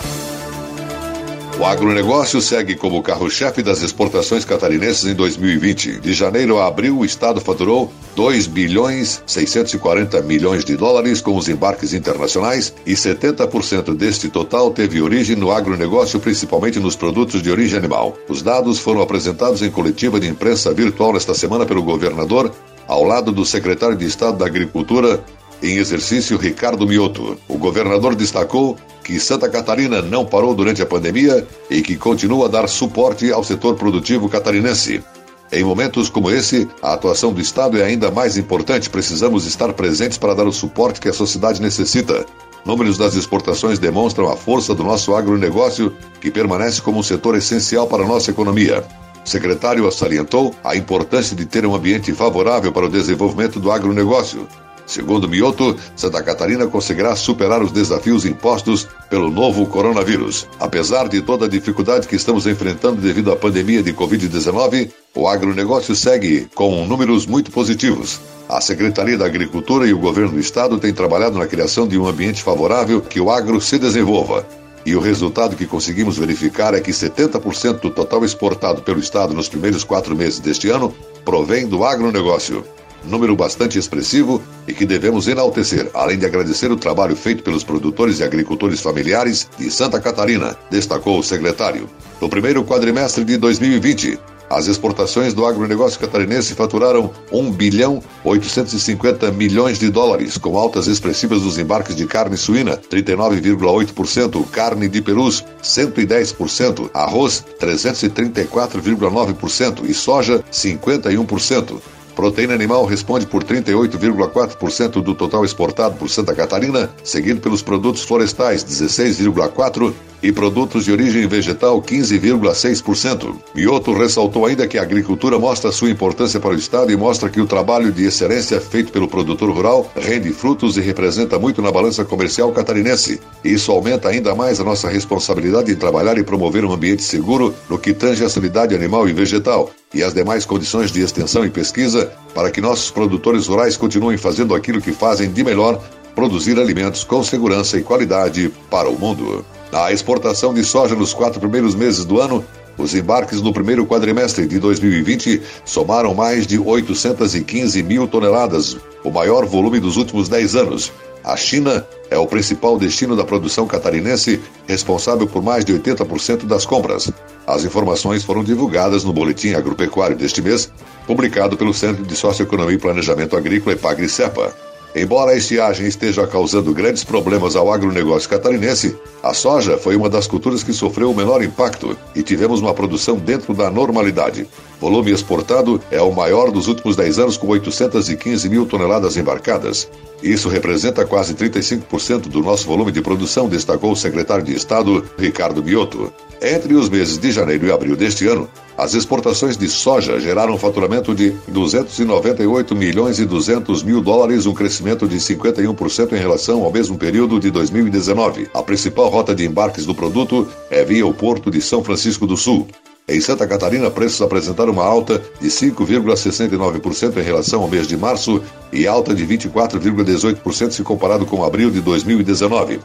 O 1.59 1.65
agronegócio 1.65 2.39
segue 2.39 2.73
como 2.73 3.03
carro-chefe 3.03 3.61
das 3.61 3.81
exportações 3.81 4.45
catarinenses 4.45 5.03
em 5.03 5.13
2020. 5.13 5.99
De 5.99 6.13
janeiro 6.13 6.57
a 6.57 6.67
abril, 6.67 6.99
o 6.99 7.03
Estado 7.03 7.41
faturou 7.41 7.91
2 8.15 8.47
bilhões 8.47 9.21
640 9.27 10.21
milhões 10.21 10.63
de 10.63 10.77
dólares 10.77 11.19
com 11.19 11.35
os 11.35 11.49
embarques 11.49 11.93
internacionais 11.93 12.73
e 12.85 12.93
70% 12.93 13.93
deste 13.93 14.29
total 14.29 14.71
teve 14.71 15.01
origem 15.01 15.35
no 15.35 15.51
agronegócio, 15.51 16.17
principalmente 16.17 16.79
nos 16.79 16.95
produtos 16.95 17.41
de 17.41 17.51
origem 17.51 17.77
animal. 17.77 18.17
Os 18.29 18.41
dados 18.41 18.79
foram 18.79 19.01
apresentados 19.01 19.61
em 19.61 19.69
coletiva 19.69 20.17
de 20.17 20.29
imprensa 20.29 20.73
virtual 20.73 21.17
esta 21.17 21.33
semana 21.33 21.65
pelo 21.65 21.83
governador, 21.83 22.53
ao 22.87 23.03
lado 23.03 23.33
do 23.33 23.45
secretário 23.45 23.97
de 23.97 24.05
Estado 24.05 24.37
da 24.37 24.45
Agricultura, 24.45 25.21
em 25.61 25.77
exercício 25.77 26.37
Ricardo 26.37 26.87
Mioto. 26.87 27.37
O 27.47 27.57
governador 27.57 28.15
destacou 28.15 28.77
que 29.03 29.19
Santa 29.19 29.49
Catarina 29.49 30.01
não 30.01 30.25
parou 30.25 30.53
durante 30.53 30.81
a 30.81 30.85
pandemia 30.85 31.47
e 31.69 31.81
que 31.81 31.95
continua 31.95 32.45
a 32.45 32.49
dar 32.49 32.67
suporte 32.67 33.31
ao 33.31 33.43
setor 33.43 33.75
produtivo 33.75 34.29
catarinense. 34.29 35.03
Em 35.51 35.63
momentos 35.63 36.09
como 36.09 36.29
esse, 36.29 36.67
a 36.81 36.93
atuação 36.93 37.33
do 37.33 37.41
Estado 37.41 37.79
é 37.79 37.83
ainda 37.83 38.11
mais 38.11 38.37
importante. 38.37 38.89
Precisamos 38.89 39.47
estar 39.47 39.73
presentes 39.73 40.17
para 40.17 40.35
dar 40.35 40.45
o 40.45 40.53
suporte 40.53 40.99
que 40.99 41.09
a 41.09 41.13
sociedade 41.13 41.59
necessita. 41.59 42.23
Números 42.63 42.97
das 42.97 43.15
exportações 43.15 43.79
demonstram 43.79 44.29
a 44.29 44.35
força 44.35 44.75
do 44.75 44.83
nosso 44.83 45.15
agronegócio, 45.15 45.91
que 46.21 46.29
permanece 46.29 46.81
como 46.81 46.99
um 46.99 47.03
setor 47.03 47.35
essencial 47.35 47.87
para 47.87 48.03
a 48.03 48.07
nossa 48.07 48.29
economia. 48.29 48.83
O 49.25 49.27
secretário 49.27 49.91
salientou 49.91 50.53
a 50.63 50.75
importância 50.75 51.35
de 51.35 51.45
ter 51.45 51.65
um 51.65 51.73
ambiente 51.73 52.13
favorável 52.13 52.71
para 52.71 52.85
o 52.85 52.89
desenvolvimento 52.89 53.59
do 53.59 53.71
agronegócio, 53.71 54.47
Segundo 54.89 55.29
Mioto, 55.29 55.77
Santa 55.95 56.23
Catarina 56.23 56.65
conseguirá 56.65 57.15
superar 57.15 57.61
os 57.61 57.71
desafios 57.71 58.25
impostos 58.25 58.87
pelo 59.07 59.29
novo 59.29 59.67
coronavírus. 59.67 60.47
Apesar 60.59 61.07
de 61.07 61.21
toda 61.21 61.45
a 61.45 61.47
dificuldade 61.47 62.07
que 62.07 62.15
estamos 62.15 62.47
enfrentando 62.47 62.99
devido 62.99 63.31
à 63.31 63.35
pandemia 63.35 63.83
de 63.83 63.93
Covid-19, 63.93 64.89
o 65.13 65.27
agronegócio 65.27 65.95
segue 65.95 66.49
com 66.55 66.87
números 66.87 67.27
muito 67.27 67.51
positivos. 67.51 68.19
A 68.49 68.59
Secretaria 68.59 69.15
da 69.15 69.27
Agricultura 69.27 69.85
e 69.85 69.93
o 69.93 69.99
governo 69.99 70.31
do 70.31 70.39
estado 70.39 70.79
têm 70.79 70.91
trabalhado 70.91 71.37
na 71.37 71.45
criação 71.45 71.87
de 71.87 71.95
um 71.95 72.07
ambiente 72.07 72.41
favorável 72.41 72.99
que 72.99 73.19
o 73.19 73.29
agro 73.29 73.61
se 73.61 73.77
desenvolva. 73.77 74.43
E 74.87 74.95
o 74.95 74.99
resultado 74.99 75.55
que 75.55 75.67
conseguimos 75.67 76.17
verificar 76.17 76.73
é 76.73 76.79
que 76.79 76.89
70% 76.89 77.79
do 77.79 77.91
total 77.91 78.25
exportado 78.25 78.81
pelo 78.81 78.99
Estado 78.99 79.35
nos 79.35 79.47
primeiros 79.47 79.83
quatro 79.83 80.15
meses 80.15 80.39
deste 80.39 80.67
ano 80.67 80.91
provém 81.23 81.67
do 81.67 81.83
agronegócio 81.83 82.65
número 83.03 83.35
bastante 83.35 83.77
expressivo 83.77 84.41
e 84.67 84.73
que 84.73 84.85
devemos 84.85 85.27
enaltecer, 85.27 85.89
além 85.93 86.17
de 86.17 86.25
agradecer 86.25 86.71
o 86.71 86.77
trabalho 86.77 87.15
feito 87.15 87.43
pelos 87.43 87.63
produtores 87.63 88.19
e 88.19 88.23
agricultores 88.23 88.81
familiares 88.81 89.49
de 89.57 89.71
Santa 89.71 89.99
Catarina, 89.99 90.57
destacou 90.69 91.19
o 91.19 91.23
secretário. 91.23 91.89
No 92.21 92.29
primeiro 92.29 92.63
quadrimestre 92.63 93.23
de 93.23 93.37
2020, 93.37 94.19
as 94.49 94.67
exportações 94.67 95.33
do 95.35 95.45
agronegócio 95.45 95.99
catarinense 95.99 96.55
faturaram 96.55 97.11
1 97.31 97.51
bilhão 97.51 98.01
850 98.23 99.31
milhões 99.31 99.77
de 99.77 99.91
dólares, 99.91 100.39
com 100.39 100.57
altas 100.57 100.87
expressivas 100.87 101.43
dos 101.43 101.59
embarques 101.59 101.95
de 101.95 102.07
carne 102.07 102.35
suína, 102.35 102.75
39,8%, 102.75 104.49
carne 104.49 104.89
de 104.89 105.03
perus, 105.03 105.45
110%, 105.61 106.89
arroz, 106.95 107.45
334,9% 107.59 109.87
e 109.87 109.93
soja, 109.93 110.43
51%. 110.51 111.79
Proteína 112.19 112.53
animal 112.53 112.83
responde 112.83 113.25
por 113.25 113.45
38,4% 113.45 115.01
do 115.01 115.15
total 115.15 115.45
exportado 115.45 115.95
por 115.95 116.09
Santa 116.09 116.35
Catarina, 116.35 116.89
seguido 117.01 117.39
pelos 117.39 117.61
produtos 117.61 118.03
florestais, 118.03 118.61
16,4% 118.61 119.93
e 120.21 120.29
produtos 120.29 120.83
de 120.83 120.91
origem 120.91 121.25
vegetal 121.29 121.81
15,6%. 121.81 123.33
Mioto 123.55 123.93
ressaltou 123.93 124.45
ainda 124.45 124.67
que 124.67 124.77
a 124.77 124.81
agricultura 124.81 125.39
mostra 125.39 125.71
sua 125.71 125.89
importância 125.89 126.41
para 126.41 126.49
o 126.49 126.57
Estado 126.57 126.91
e 126.91 126.97
mostra 126.97 127.29
que 127.29 127.39
o 127.39 127.47
trabalho 127.47 127.89
de 127.89 128.03
excelência 128.03 128.59
feito 128.59 128.91
pelo 128.91 129.07
produtor 129.07 129.49
rural 129.49 129.89
rende 129.95 130.33
frutos 130.33 130.75
e 130.75 130.81
representa 130.81 131.39
muito 131.39 131.61
na 131.61 131.71
balança 131.71 132.03
comercial 132.03 132.51
catarinense. 132.51 133.21
Isso 133.45 133.71
aumenta 133.71 134.09
ainda 134.09 134.35
mais 134.35 134.59
a 134.59 134.65
nossa 134.65 134.89
responsabilidade 134.89 135.71
em 135.71 135.75
trabalhar 135.75 136.17
e 136.17 136.23
promover 136.25 136.65
um 136.65 136.73
ambiente 136.73 137.01
seguro 137.01 137.55
no 137.69 137.79
que 137.79 137.93
tange 137.93 138.25
à 138.25 138.29
sanidade 138.29 138.75
animal 138.75 139.07
e 139.07 139.13
vegetal 139.13 139.71
e 139.93 140.03
as 140.03 140.13
demais 140.13 140.45
condições 140.45 140.91
de 140.91 141.01
extensão 141.01 141.45
e 141.45 141.49
pesquisa 141.49 142.11
para 142.33 142.51
que 142.51 142.61
nossos 142.61 142.91
produtores 142.91 143.47
rurais 143.47 143.75
continuem 143.75 144.17
fazendo 144.17 144.53
aquilo 144.53 144.81
que 144.81 144.91
fazem 144.91 145.31
de 145.31 145.43
melhor, 145.43 145.81
produzir 146.13 146.59
alimentos 146.59 147.03
com 147.03 147.23
segurança 147.23 147.77
e 147.77 147.83
qualidade 147.83 148.51
para 148.69 148.89
o 148.89 148.97
mundo. 148.97 149.45
Na 149.71 149.91
exportação 149.91 150.53
de 150.53 150.63
soja 150.63 150.95
nos 150.95 151.13
quatro 151.13 151.39
primeiros 151.39 151.75
meses 151.75 152.05
do 152.05 152.19
ano, 152.19 152.45
os 152.77 152.95
embarques 152.95 153.41
no 153.41 153.51
primeiro 153.51 153.85
quadrimestre 153.85 154.47
de 154.47 154.57
2020 154.59 155.41
somaram 155.65 156.13
mais 156.13 156.47
de 156.47 156.57
815 156.57 157.83
mil 157.83 158.07
toneladas, 158.07 158.77
o 159.03 159.11
maior 159.11 159.45
volume 159.45 159.79
dos 159.79 159.97
últimos 159.97 160.29
10 160.29 160.55
anos. 160.55 160.91
A 161.23 161.35
China 161.35 161.85
é 162.09 162.17
o 162.17 162.27
principal 162.27 162.77
destino 162.77 163.15
da 163.15 163.23
produção 163.23 163.67
catarinense, 163.67 164.39
responsável 164.67 165.27
por 165.27 165.43
mais 165.43 165.63
de 165.63 165.73
80% 165.73 166.45
das 166.45 166.65
compras. 166.65 167.11
As 167.45 167.63
informações 167.63 168.23
foram 168.23 168.43
divulgadas 168.43 169.03
no 169.03 169.13
Boletim 169.13 169.53
Agropecuário 169.53 170.15
deste 170.15 170.41
mês, 170.41 170.71
publicado 171.05 171.57
pelo 171.57 171.73
Centro 171.73 172.03
de 172.03 172.15
Socioeconomia 172.15 172.75
e 172.75 172.79
Planejamento 172.79 173.35
Agrícola 173.35 173.73
EPAGRI-CEPA. 173.73 174.69
Embora 174.95 175.31
a 175.31 175.37
estiagem 175.37 175.85
esteja 175.85 176.25
causando 176.25 176.73
grandes 176.73 177.03
problemas 177.03 177.55
ao 177.55 177.71
agronegócio 177.71 178.27
catarinense, 178.27 178.97
a 179.21 179.33
soja 179.35 179.77
foi 179.77 179.95
uma 179.95 180.09
das 180.09 180.25
culturas 180.25 180.63
que 180.63 180.73
sofreu 180.73 181.11
o 181.11 181.15
menor 181.15 181.43
impacto 181.43 181.95
e 182.15 182.23
tivemos 182.23 182.59
uma 182.59 182.73
produção 182.73 183.15
dentro 183.15 183.53
da 183.53 183.69
normalidade. 183.69 184.47
Volume 184.79 185.11
exportado 185.11 185.81
é 185.91 186.01
o 186.01 186.11
maior 186.11 186.51
dos 186.51 186.67
últimos 186.67 186.95
10 186.95 187.19
anos, 187.19 187.37
com 187.37 187.47
815 187.47 188.47
mil 188.49 188.65
toneladas 188.65 189.17
embarcadas. 189.17 189.89
Isso 190.23 190.47
representa 190.47 191.05
quase 191.05 191.33
35% 191.33 192.29
do 192.29 192.41
nosso 192.41 192.65
volume 192.65 192.91
de 192.91 193.01
produção, 193.01 193.49
destacou 193.49 193.91
o 193.91 193.95
secretário 193.95 194.43
de 194.43 194.55
Estado, 194.55 195.03
Ricardo 195.17 195.63
Mioto. 195.63 196.11
Entre 196.41 196.73
os 196.73 196.89
meses 196.89 197.17
de 197.17 197.31
janeiro 197.31 197.67
e 197.67 197.71
abril 197.71 197.97
deste 197.97 198.25
ano, 198.25 198.49
as 198.77 198.93
exportações 198.93 199.57
de 199.57 199.67
soja 199.67 200.17
geraram 200.21 200.53
um 200.53 200.57
faturamento 200.57 201.13
de 201.13 201.35
298 201.49 202.73
milhões 202.73 203.19
e 203.19 203.25
200 203.25 203.83
mil 203.83 204.01
dólares, 204.01 204.45
um 204.45 204.53
crescimento 204.53 205.05
de 205.05 205.17
51% 205.17 206.13
em 206.13 206.19
relação 206.19 206.63
ao 206.63 206.71
mesmo 206.71 206.97
período 206.97 207.37
de 207.41 207.51
2019. 207.51 208.47
A 208.53 208.63
principal 208.63 209.09
rota 209.09 209.35
de 209.35 209.45
embarques 209.45 209.85
do 209.85 209.93
produto 209.93 210.47
é 210.69 210.85
via 210.85 211.05
o 211.05 211.13
Porto 211.13 211.51
de 211.51 211.61
São 211.61 211.83
Francisco 211.83 212.25
do 212.25 212.37
Sul. 212.37 212.67
Em 213.09 213.19
Santa 213.19 213.47
Catarina, 213.47 213.89
preços 213.89 214.21
apresentaram 214.21 214.71
uma 214.71 214.85
alta 214.85 215.19
de 215.41 215.47
5,69% 215.47 217.17
em 217.17 217.23
relação 217.23 217.63
ao 217.63 217.67
mês 217.67 217.87
de 217.87 217.97
março 217.97 218.39
e 218.71 218.85
alta 218.85 219.15
de 219.15 219.25
24,18% 219.25 220.69
se 220.69 220.83
comparado 220.83 221.25
com 221.25 221.43
abril 221.43 221.71
de 221.71 221.81
2019. 221.81 222.79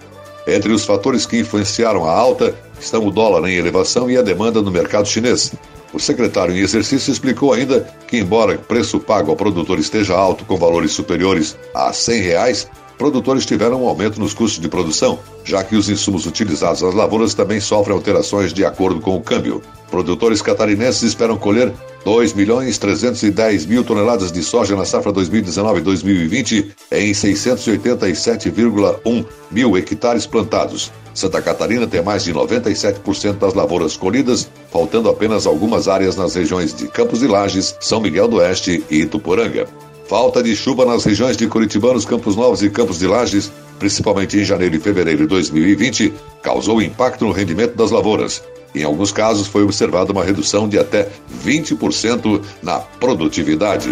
Entre 0.46 0.72
os 0.72 0.86
fatores 0.86 1.26
que 1.26 1.38
influenciaram 1.38 2.06
a 2.06 2.12
alta 2.12 2.54
estão 2.80 3.06
o 3.06 3.10
dólar 3.10 3.46
em 3.46 3.56
elevação 3.56 4.10
e 4.10 4.16
a 4.16 4.22
demanda 4.22 4.62
no 4.62 4.70
mercado 4.70 5.06
chinês. 5.06 5.52
O 5.92 6.00
secretário 6.00 6.56
em 6.56 6.60
exercício 6.60 7.12
explicou 7.12 7.52
ainda 7.52 7.86
que, 8.08 8.16
embora 8.16 8.54
o 8.54 8.58
preço 8.58 8.98
pago 8.98 9.30
ao 9.30 9.36
produtor 9.36 9.78
esteja 9.78 10.14
alto 10.14 10.46
com 10.46 10.56
valores 10.56 10.92
superiores 10.92 11.54
a 11.74 11.92
100 11.92 12.22
reais, 12.22 12.66
produtores 12.98 13.46
tiveram 13.46 13.82
um 13.82 13.88
aumento 13.88 14.20
nos 14.20 14.34
custos 14.34 14.60
de 14.60 14.68
produção, 14.68 15.18
já 15.44 15.64
que 15.64 15.76
os 15.76 15.88
insumos 15.88 16.26
utilizados 16.26 16.82
nas 16.82 16.94
lavouras 16.94 17.32
também 17.34 17.60
sofrem 17.60 17.96
alterações 17.96 18.52
de 18.52 18.64
acordo 18.64 19.00
com 19.00 19.16
o 19.16 19.22
câmbio. 19.22 19.62
Produtores 19.90 20.42
catarinenses 20.42 21.02
esperam 21.02 21.36
colher 21.36 21.72
2 22.04 22.34
milhões 22.34 22.78
310 22.78 23.66
mil 23.66 23.84
toneladas 23.84 24.32
de 24.32 24.42
soja 24.42 24.74
na 24.76 24.84
safra 24.84 25.12
2019-2020 25.12 26.72
em 26.92 27.12
687,1 27.12 29.24
mil 29.50 29.76
hectares 29.76 30.26
plantados. 30.26 30.92
Santa 31.14 31.40
Catarina 31.40 31.86
tem 31.86 32.02
mais 32.02 32.24
de 32.24 32.34
97% 32.34 33.38
das 33.38 33.54
lavouras 33.54 33.96
colhidas, 33.96 34.50
faltando 34.72 35.08
apenas 35.08 35.46
algumas 35.46 35.86
áreas 35.86 36.16
nas 36.16 36.34
regiões 36.34 36.74
de 36.74 36.88
Campos 36.88 37.22
e 37.22 37.28
Lages, 37.28 37.76
São 37.80 38.00
Miguel 38.00 38.26
do 38.26 38.38
Oeste 38.38 38.84
e 38.90 39.02
Ituporanga. 39.02 39.68
Falta 40.06 40.42
de 40.42 40.54
chuva 40.54 40.84
nas 40.84 41.04
regiões 41.04 41.36
de 41.36 41.46
Curitibanos, 41.46 42.04
Campos 42.04 42.36
Novos 42.36 42.62
e 42.62 42.68
Campos 42.68 42.98
de 42.98 43.06
Lages, 43.06 43.50
principalmente 43.78 44.38
em 44.38 44.44
janeiro 44.44 44.76
e 44.76 44.80
fevereiro 44.80 45.22
de 45.22 45.26
2020, 45.26 46.12
causou 46.42 46.82
impacto 46.82 47.24
no 47.24 47.32
rendimento 47.32 47.74
das 47.74 47.90
lavouras. 47.90 48.42
Em 48.74 48.82
alguns 48.82 49.12
casos, 49.12 49.46
foi 49.46 49.62
observada 49.62 50.12
uma 50.12 50.24
redução 50.24 50.68
de 50.68 50.78
até 50.78 51.08
20% 51.44 52.42
na 52.62 52.80
produtividade. 52.80 53.88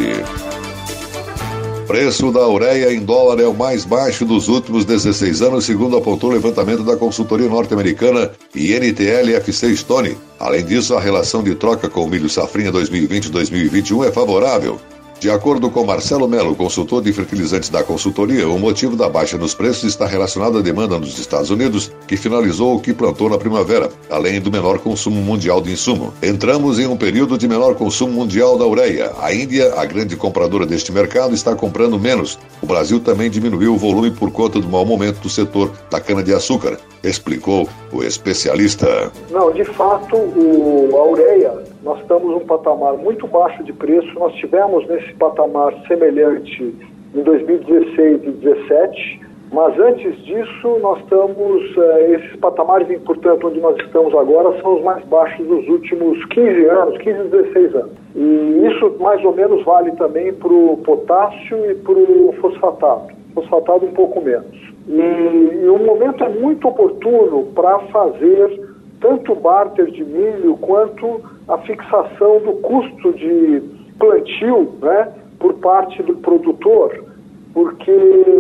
Preço 1.87 2.31
da 2.31 2.47
ureia 2.47 2.93
em 2.93 3.01
dólar 3.01 3.41
é 3.41 3.47
o 3.47 3.55
mais 3.55 3.85
baixo 3.85 4.25
dos 4.25 4.49
últimos 4.49 4.85
16 4.85 5.43
anos, 5.43 5.65
segundo 5.65 5.97
apontou 5.97 6.31
o 6.31 6.33
levantamento 6.33 6.83
da 6.83 6.97
consultoria 6.97 7.49
norte-americana 7.49 8.33
INTL 8.55 9.35
FC 9.37 9.77
Stone. 9.77 10.17
Além 10.39 10.65
disso, 10.65 10.95
a 10.95 11.01
relação 11.01 11.43
de 11.43 11.55
troca 11.55 11.89
com 11.89 12.05
o 12.05 12.09
milho 12.09 12.29
safrinha 12.29 12.73
2020-2021 12.73 14.09
é 14.09 14.13
favorável. 14.13 14.81
De 15.23 15.31
acordo 15.31 15.71
com 15.71 15.85
Marcelo 15.85 16.27
Melo, 16.27 16.57
consultor 16.57 17.01
de 17.01 17.13
fertilizantes 17.13 17.69
da 17.69 17.85
consultoria, 17.85 18.49
o 18.49 18.59
motivo 18.59 18.97
da 18.97 19.09
baixa 19.09 19.39
nos 19.39 19.55
preços 19.55 19.85
está 19.85 20.05
relacionado 20.05 20.59
à 20.59 20.61
demanda 20.61 20.99
nos 20.99 21.17
Estados 21.17 21.49
Unidos, 21.49 21.93
que 22.09 22.17
finalizou 22.17 22.75
o 22.75 22.81
que 22.81 22.93
plantou 22.93 23.31
na 23.31 23.39
primavera, 23.39 23.89
além 24.11 24.41
do 24.41 24.51
menor 24.51 24.81
consumo 24.81 25.23
mundial 25.23 25.61
de 25.61 25.71
insumo. 25.71 26.13
Entramos 26.21 26.81
em 26.81 26.89
um 26.89 26.97
período 26.97 27.39
de 27.39 27.47
menor 27.47 27.77
consumo 27.77 28.13
mundial 28.15 28.59
da 28.59 28.67
ureia. 28.67 29.13
A 29.21 29.33
Índia, 29.33 29.73
a 29.77 29.85
grande 29.85 30.17
compradora 30.17 30.67
deste 30.67 30.91
mercado, 30.91 31.37
está 31.37 31.55
comprando 31.55 32.01
menos. 32.01 32.37
O 32.61 32.67
Brasil 32.67 32.99
também 32.99 33.31
diminuiu 33.31 33.75
o 33.75 33.79
volume 33.79 34.11
por 34.11 34.33
conta 34.33 34.59
do 34.59 34.69
mau 34.69 34.85
momento 34.85 35.21
do 35.21 35.31
setor 35.31 35.71
da 35.89 36.01
cana-de-açúcar, 36.01 36.79
explicou 37.05 37.69
o 37.93 38.03
especialista. 38.03 39.13
Não, 39.31 39.53
de 39.53 39.65
fato, 39.67 40.17
o, 40.17 40.91
a 40.97 41.05
ureia 41.13 41.52
nós 41.83 42.01
estamos 42.01 42.31
num 42.31 42.47
patamar 42.47 42.95
muito 42.95 43.27
baixo 43.27 43.63
de 43.65 43.73
preço. 43.73 44.13
Nós 44.15 44.33
tivemos 44.35 44.87
nesse 44.89 45.13
patamar 45.15 45.75
semelhante 45.89 46.75
em 47.15 47.23
2016 47.23 48.23
e 48.23 48.31
2017, 48.31 49.21
mas 49.53 49.79
antes 49.79 50.17
disso 50.25 50.79
nós 50.81 50.99
estamos, 51.01 51.77
eh, 51.77 52.13
esses 52.13 52.37
patamares, 52.37 52.89
portanto, 53.03 53.49
onde 53.49 53.61
nós 53.61 53.77
estamos 53.81 54.15
agora, 54.15 54.59
são 54.63 54.77
os 54.77 54.83
mais 54.83 55.05
baixos 55.07 55.47
dos 55.47 55.69
últimos 55.69 56.25
15 56.27 56.65
anos, 56.67 56.99
15, 56.99 57.29
16 57.29 57.75
anos. 57.75 57.93
E 58.15 58.67
isso 58.67 58.97
mais 59.01 59.23
ou 59.25 59.35
menos 59.35 59.63
vale 59.65 59.91
também 59.93 60.33
para 60.33 60.53
o 60.53 60.79
potássio 60.79 61.71
e 61.71 61.75
para 61.75 61.99
o 61.99 62.33
fosfatado. 62.41 63.09
Fosfatado 63.35 63.85
um 63.85 63.93
pouco 63.93 64.21
menos. 64.21 64.73
E, 64.89 65.65
e 65.65 65.69
o 65.69 65.79
momento 65.79 66.25
é 66.25 66.29
muito 66.29 66.67
oportuno 66.69 67.47
para 67.55 67.79
fazer 67.91 68.72
tanto 69.03 69.33
o 69.33 69.37
barter 69.37 69.91
de 69.91 70.05
milho 70.05 70.57
quanto 70.59 71.21
a 71.49 71.59
fixação 71.59 72.41
do 72.41 72.53
custo 72.63 73.13
de 73.13 73.63
plantio 73.99 74.73
né, 74.81 75.13
por 75.39 75.55
parte 75.55 76.03
do 76.03 76.15
produtor. 76.15 77.05
porque 77.53 77.93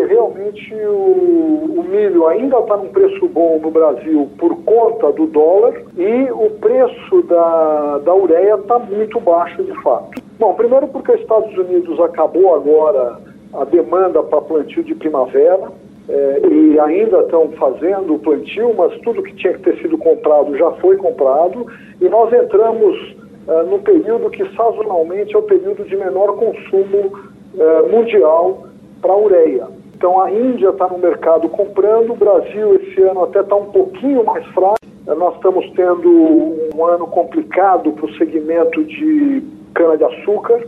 realmente 0.09 0.75
o, 0.75 1.75
o 1.79 1.85
milho 1.87 2.27
ainda 2.27 2.59
está 2.59 2.77
num 2.77 2.88
preço 2.88 3.29
bom 3.29 3.59
no 3.61 3.70
Brasil 3.70 4.31
por 4.38 4.57
conta 4.64 5.12
do 5.12 5.27
dólar 5.27 5.83
e 5.96 6.31
o 6.31 6.51
preço 6.61 7.22
da, 7.25 7.98
da 7.98 8.14
ureia 8.14 8.55
está 8.55 8.79
muito 8.79 9.20
baixo 9.20 9.62
de 9.62 9.75
fato. 9.83 10.22
Bom, 10.38 10.55
primeiro 10.55 10.88
porque 10.88 11.12
os 11.12 11.20
Estados 11.20 11.57
Unidos 11.59 12.01
acabou 12.01 12.55
agora 12.55 13.18
a 13.53 13.64
demanda 13.64 14.22
para 14.22 14.40
plantio 14.40 14.83
de 14.83 14.94
primavera, 14.94 15.70
é, 16.09 16.41
e 16.49 16.79
ainda 16.81 17.21
estão 17.21 17.51
fazendo 17.53 18.15
o 18.15 18.19
plantio, 18.19 18.75
mas 18.75 18.93
tudo 19.01 19.23
que 19.23 19.35
tinha 19.35 19.53
que 19.55 19.62
ter 19.62 19.77
sido 19.79 19.97
comprado 19.97 20.57
já 20.57 20.71
foi 20.73 20.97
comprado, 20.97 21.67
e 22.01 22.09
nós 22.09 22.33
entramos 22.33 23.17
é, 23.47 23.62
no 23.65 23.79
período 23.79 24.31
que 24.31 24.45
sazonalmente 24.57 25.35
é 25.35 25.38
o 25.38 25.43
período 25.43 25.85
de 25.85 25.97
menor 25.97 26.37
consumo 26.37 27.12
é, 27.59 27.83
mundial 27.88 28.67
para 29.01 29.17
ureia. 29.17 29.67
Então 29.95 30.21
a 30.21 30.31
Índia 30.31 30.71
está 30.71 30.88
no 30.88 30.99
mercado 30.99 31.49
comprando, 31.49 32.12
o 32.12 32.17
Brasil 32.17 32.75
esse 32.75 33.01
ano 33.03 33.25
até 33.25 33.41
está 33.41 33.55
um 33.55 33.67
pouquinho 33.67 34.25
mais 34.25 34.45
fraco. 34.49 34.77
É, 35.07 35.15
nós 35.15 35.35
estamos 35.37 35.69
tendo 35.77 36.57
um 36.75 36.85
ano 36.85 37.07
complicado 37.07 37.93
para 37.93 38.07
o 38.07 38.15
segmento 38.15 38.83
de 38.85 39.43
cana-de-açúcar 39.75 40.65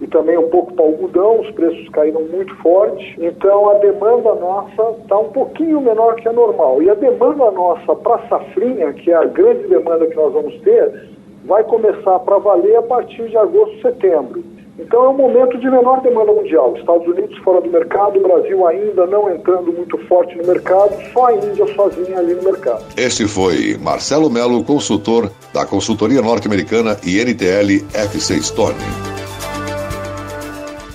e 0.00 0.06
também 0.06 0.36
um 0.36 0.48
pouco 0.48 0.74
para 0.74 0.84
algodão, 0.84 1.40
os 1.40 1.50
preços 1.52 1.88
caíram 1.90 2.22
muito 2.22 2.54
forte. 2.56 3.16
Então 3.18 3.70
a 3.70 3.74
demanda 3.74 4.34
nossa 4.34 4.96
está 5.00 5.18
um 5.18 5.30
pouquinho 5.30 5.80
menor 5.80 6.16
que 6.16 6.28
a 6.28 6.32
normal. 6.32 6.82
E 6.82 6.90
a 6.90 6.94
demanda 6.94 7.50
nossa 7.50 7.94
para 7.96 8.18
safrinha, 8.28 8.92
que 8.92 9.10
é 9.10 9.14
a 9.14 9.24
grande 9.24 9.66
demanda 9.68 10.06
que 10.06 10.16
nós 10.16 10.32
vamos 10.32 10.54
ter, 10.60 11.08
vai 11.44 11.64
começar 11.64 12.18
para 12.20 12.38
valer 12.38 12.76
a 12.76 12.82
partir 12.82 13.28
de 13.28 13.36
agosto, 13.36 13.80
setembro. 13.80 14.44
Então 14.78 15.04
é 15.06 15.08
um 15.08 15.16
momento 15.16 15.58
de 15.58 15.70
menor 15.70 16.02
demanda 16.02 16.32
mundial. 16.32 16.74
Estados 16.76 17.06
Unidos 17.06 17.38
fora 17.38 17.62
do 17.62 17.70
mercado, 17.70 18.18
o 18.18 18.22
Brasil 18.22 18.66
ainda 18.66 19.06
não 19.06 19.34
entrando 19.34 19.72
muito 19.72 19.96
forte 20.06 20.36
no 20.36 20.46
mercado, 20.46 20.94
só 21.14 21.28
a 21.28 21.34
Índia 21.34 21.66
sozinha 21.74 22.18
ali 22.18 22.34
no 22.34 22.42
mercado. 22.42 22.84
Este 22.94 23.26
foi 23.26 23.78
Marcelo 23.80 24.28
Melo, 24.28 24.62
consultor 24.62 25.30
da 25.54 25.64
consultoria 25.64 26.20
norte-americana 26.20 26.98
INTL 27.02 27.86
FC 27.94 28.42
Stone. 28.42 29.15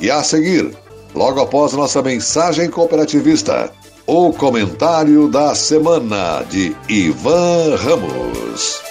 E 0.01 0.09
a 0.09 0.23
seguir, 0.23 0.75
logo 1.13 1.39
após 1.39 1.73
nossa 1.73 2.01
mensagem 2.01 2.71
cooperativista, 2.71 3.71
o 4.07 4.33
comentário 4.33 5.27
da 5.27 5.53
semana 5.53 6.43
de 6.49 6.75
Ivan 6.89 7.75
Ramos. 7.75 8.90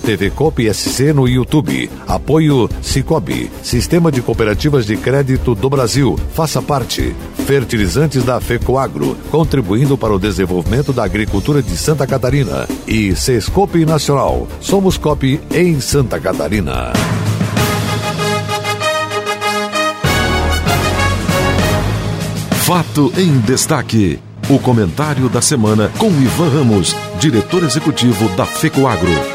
TV 0.01 0.29
Cop 0.29 0.61
SC 0.73 1.13
no 1.13 1.27
YouTube. 1.27 1.89
Apoio 2.07 2.69
Cicobi, 2.81 3.49
Sistema 3.63 4.11
de 4.11 4.21
Cooperativas 4.21 4.85
de 4.85 4.97
Crédito 4.97 5.55
do 5.55 5.69
Brasil. 5.69 6.19
Faça 6.33 6.61
parte. 6.61 7.15
Fertilizantes 7.45 8.23
da 8.23 8.41
FECOAGRO, 8.41 9.15
contribuindo 9.29 9.97
para 9.97 10.13
o 10.13 10.19
desenvolvimento 10.19 10.91
da 10.91 11.03
agricultura 11.03 11.61
de 11.61 11.77
Santa 11.77 12.05
Catarina. 12.05 12.67
E 12.87 13.15
Sescope 13.15 13.85
Nacional. 13.85 14.47
Somos 14.59 14.97
Cop 14.97 15.39
em 15.53 15.79
Santa 15.79 16.19
Catarina. 16.19 16.91
Fato 22.71 23.11
em 23.17 23.39
destaque. 23.39 24.19
O 24.49 24.59
comentário 24.59 25.29
da 25.29 25.41
semana 25.41 25.91
com 25.97 26.07
Ivan 26.07 26.49
Ramos, 26.49 26.95
diretor 27.19 27.63
executivo 27.63 28.29
da 28.29 28.45
FECOAGRO. 28.45 29.30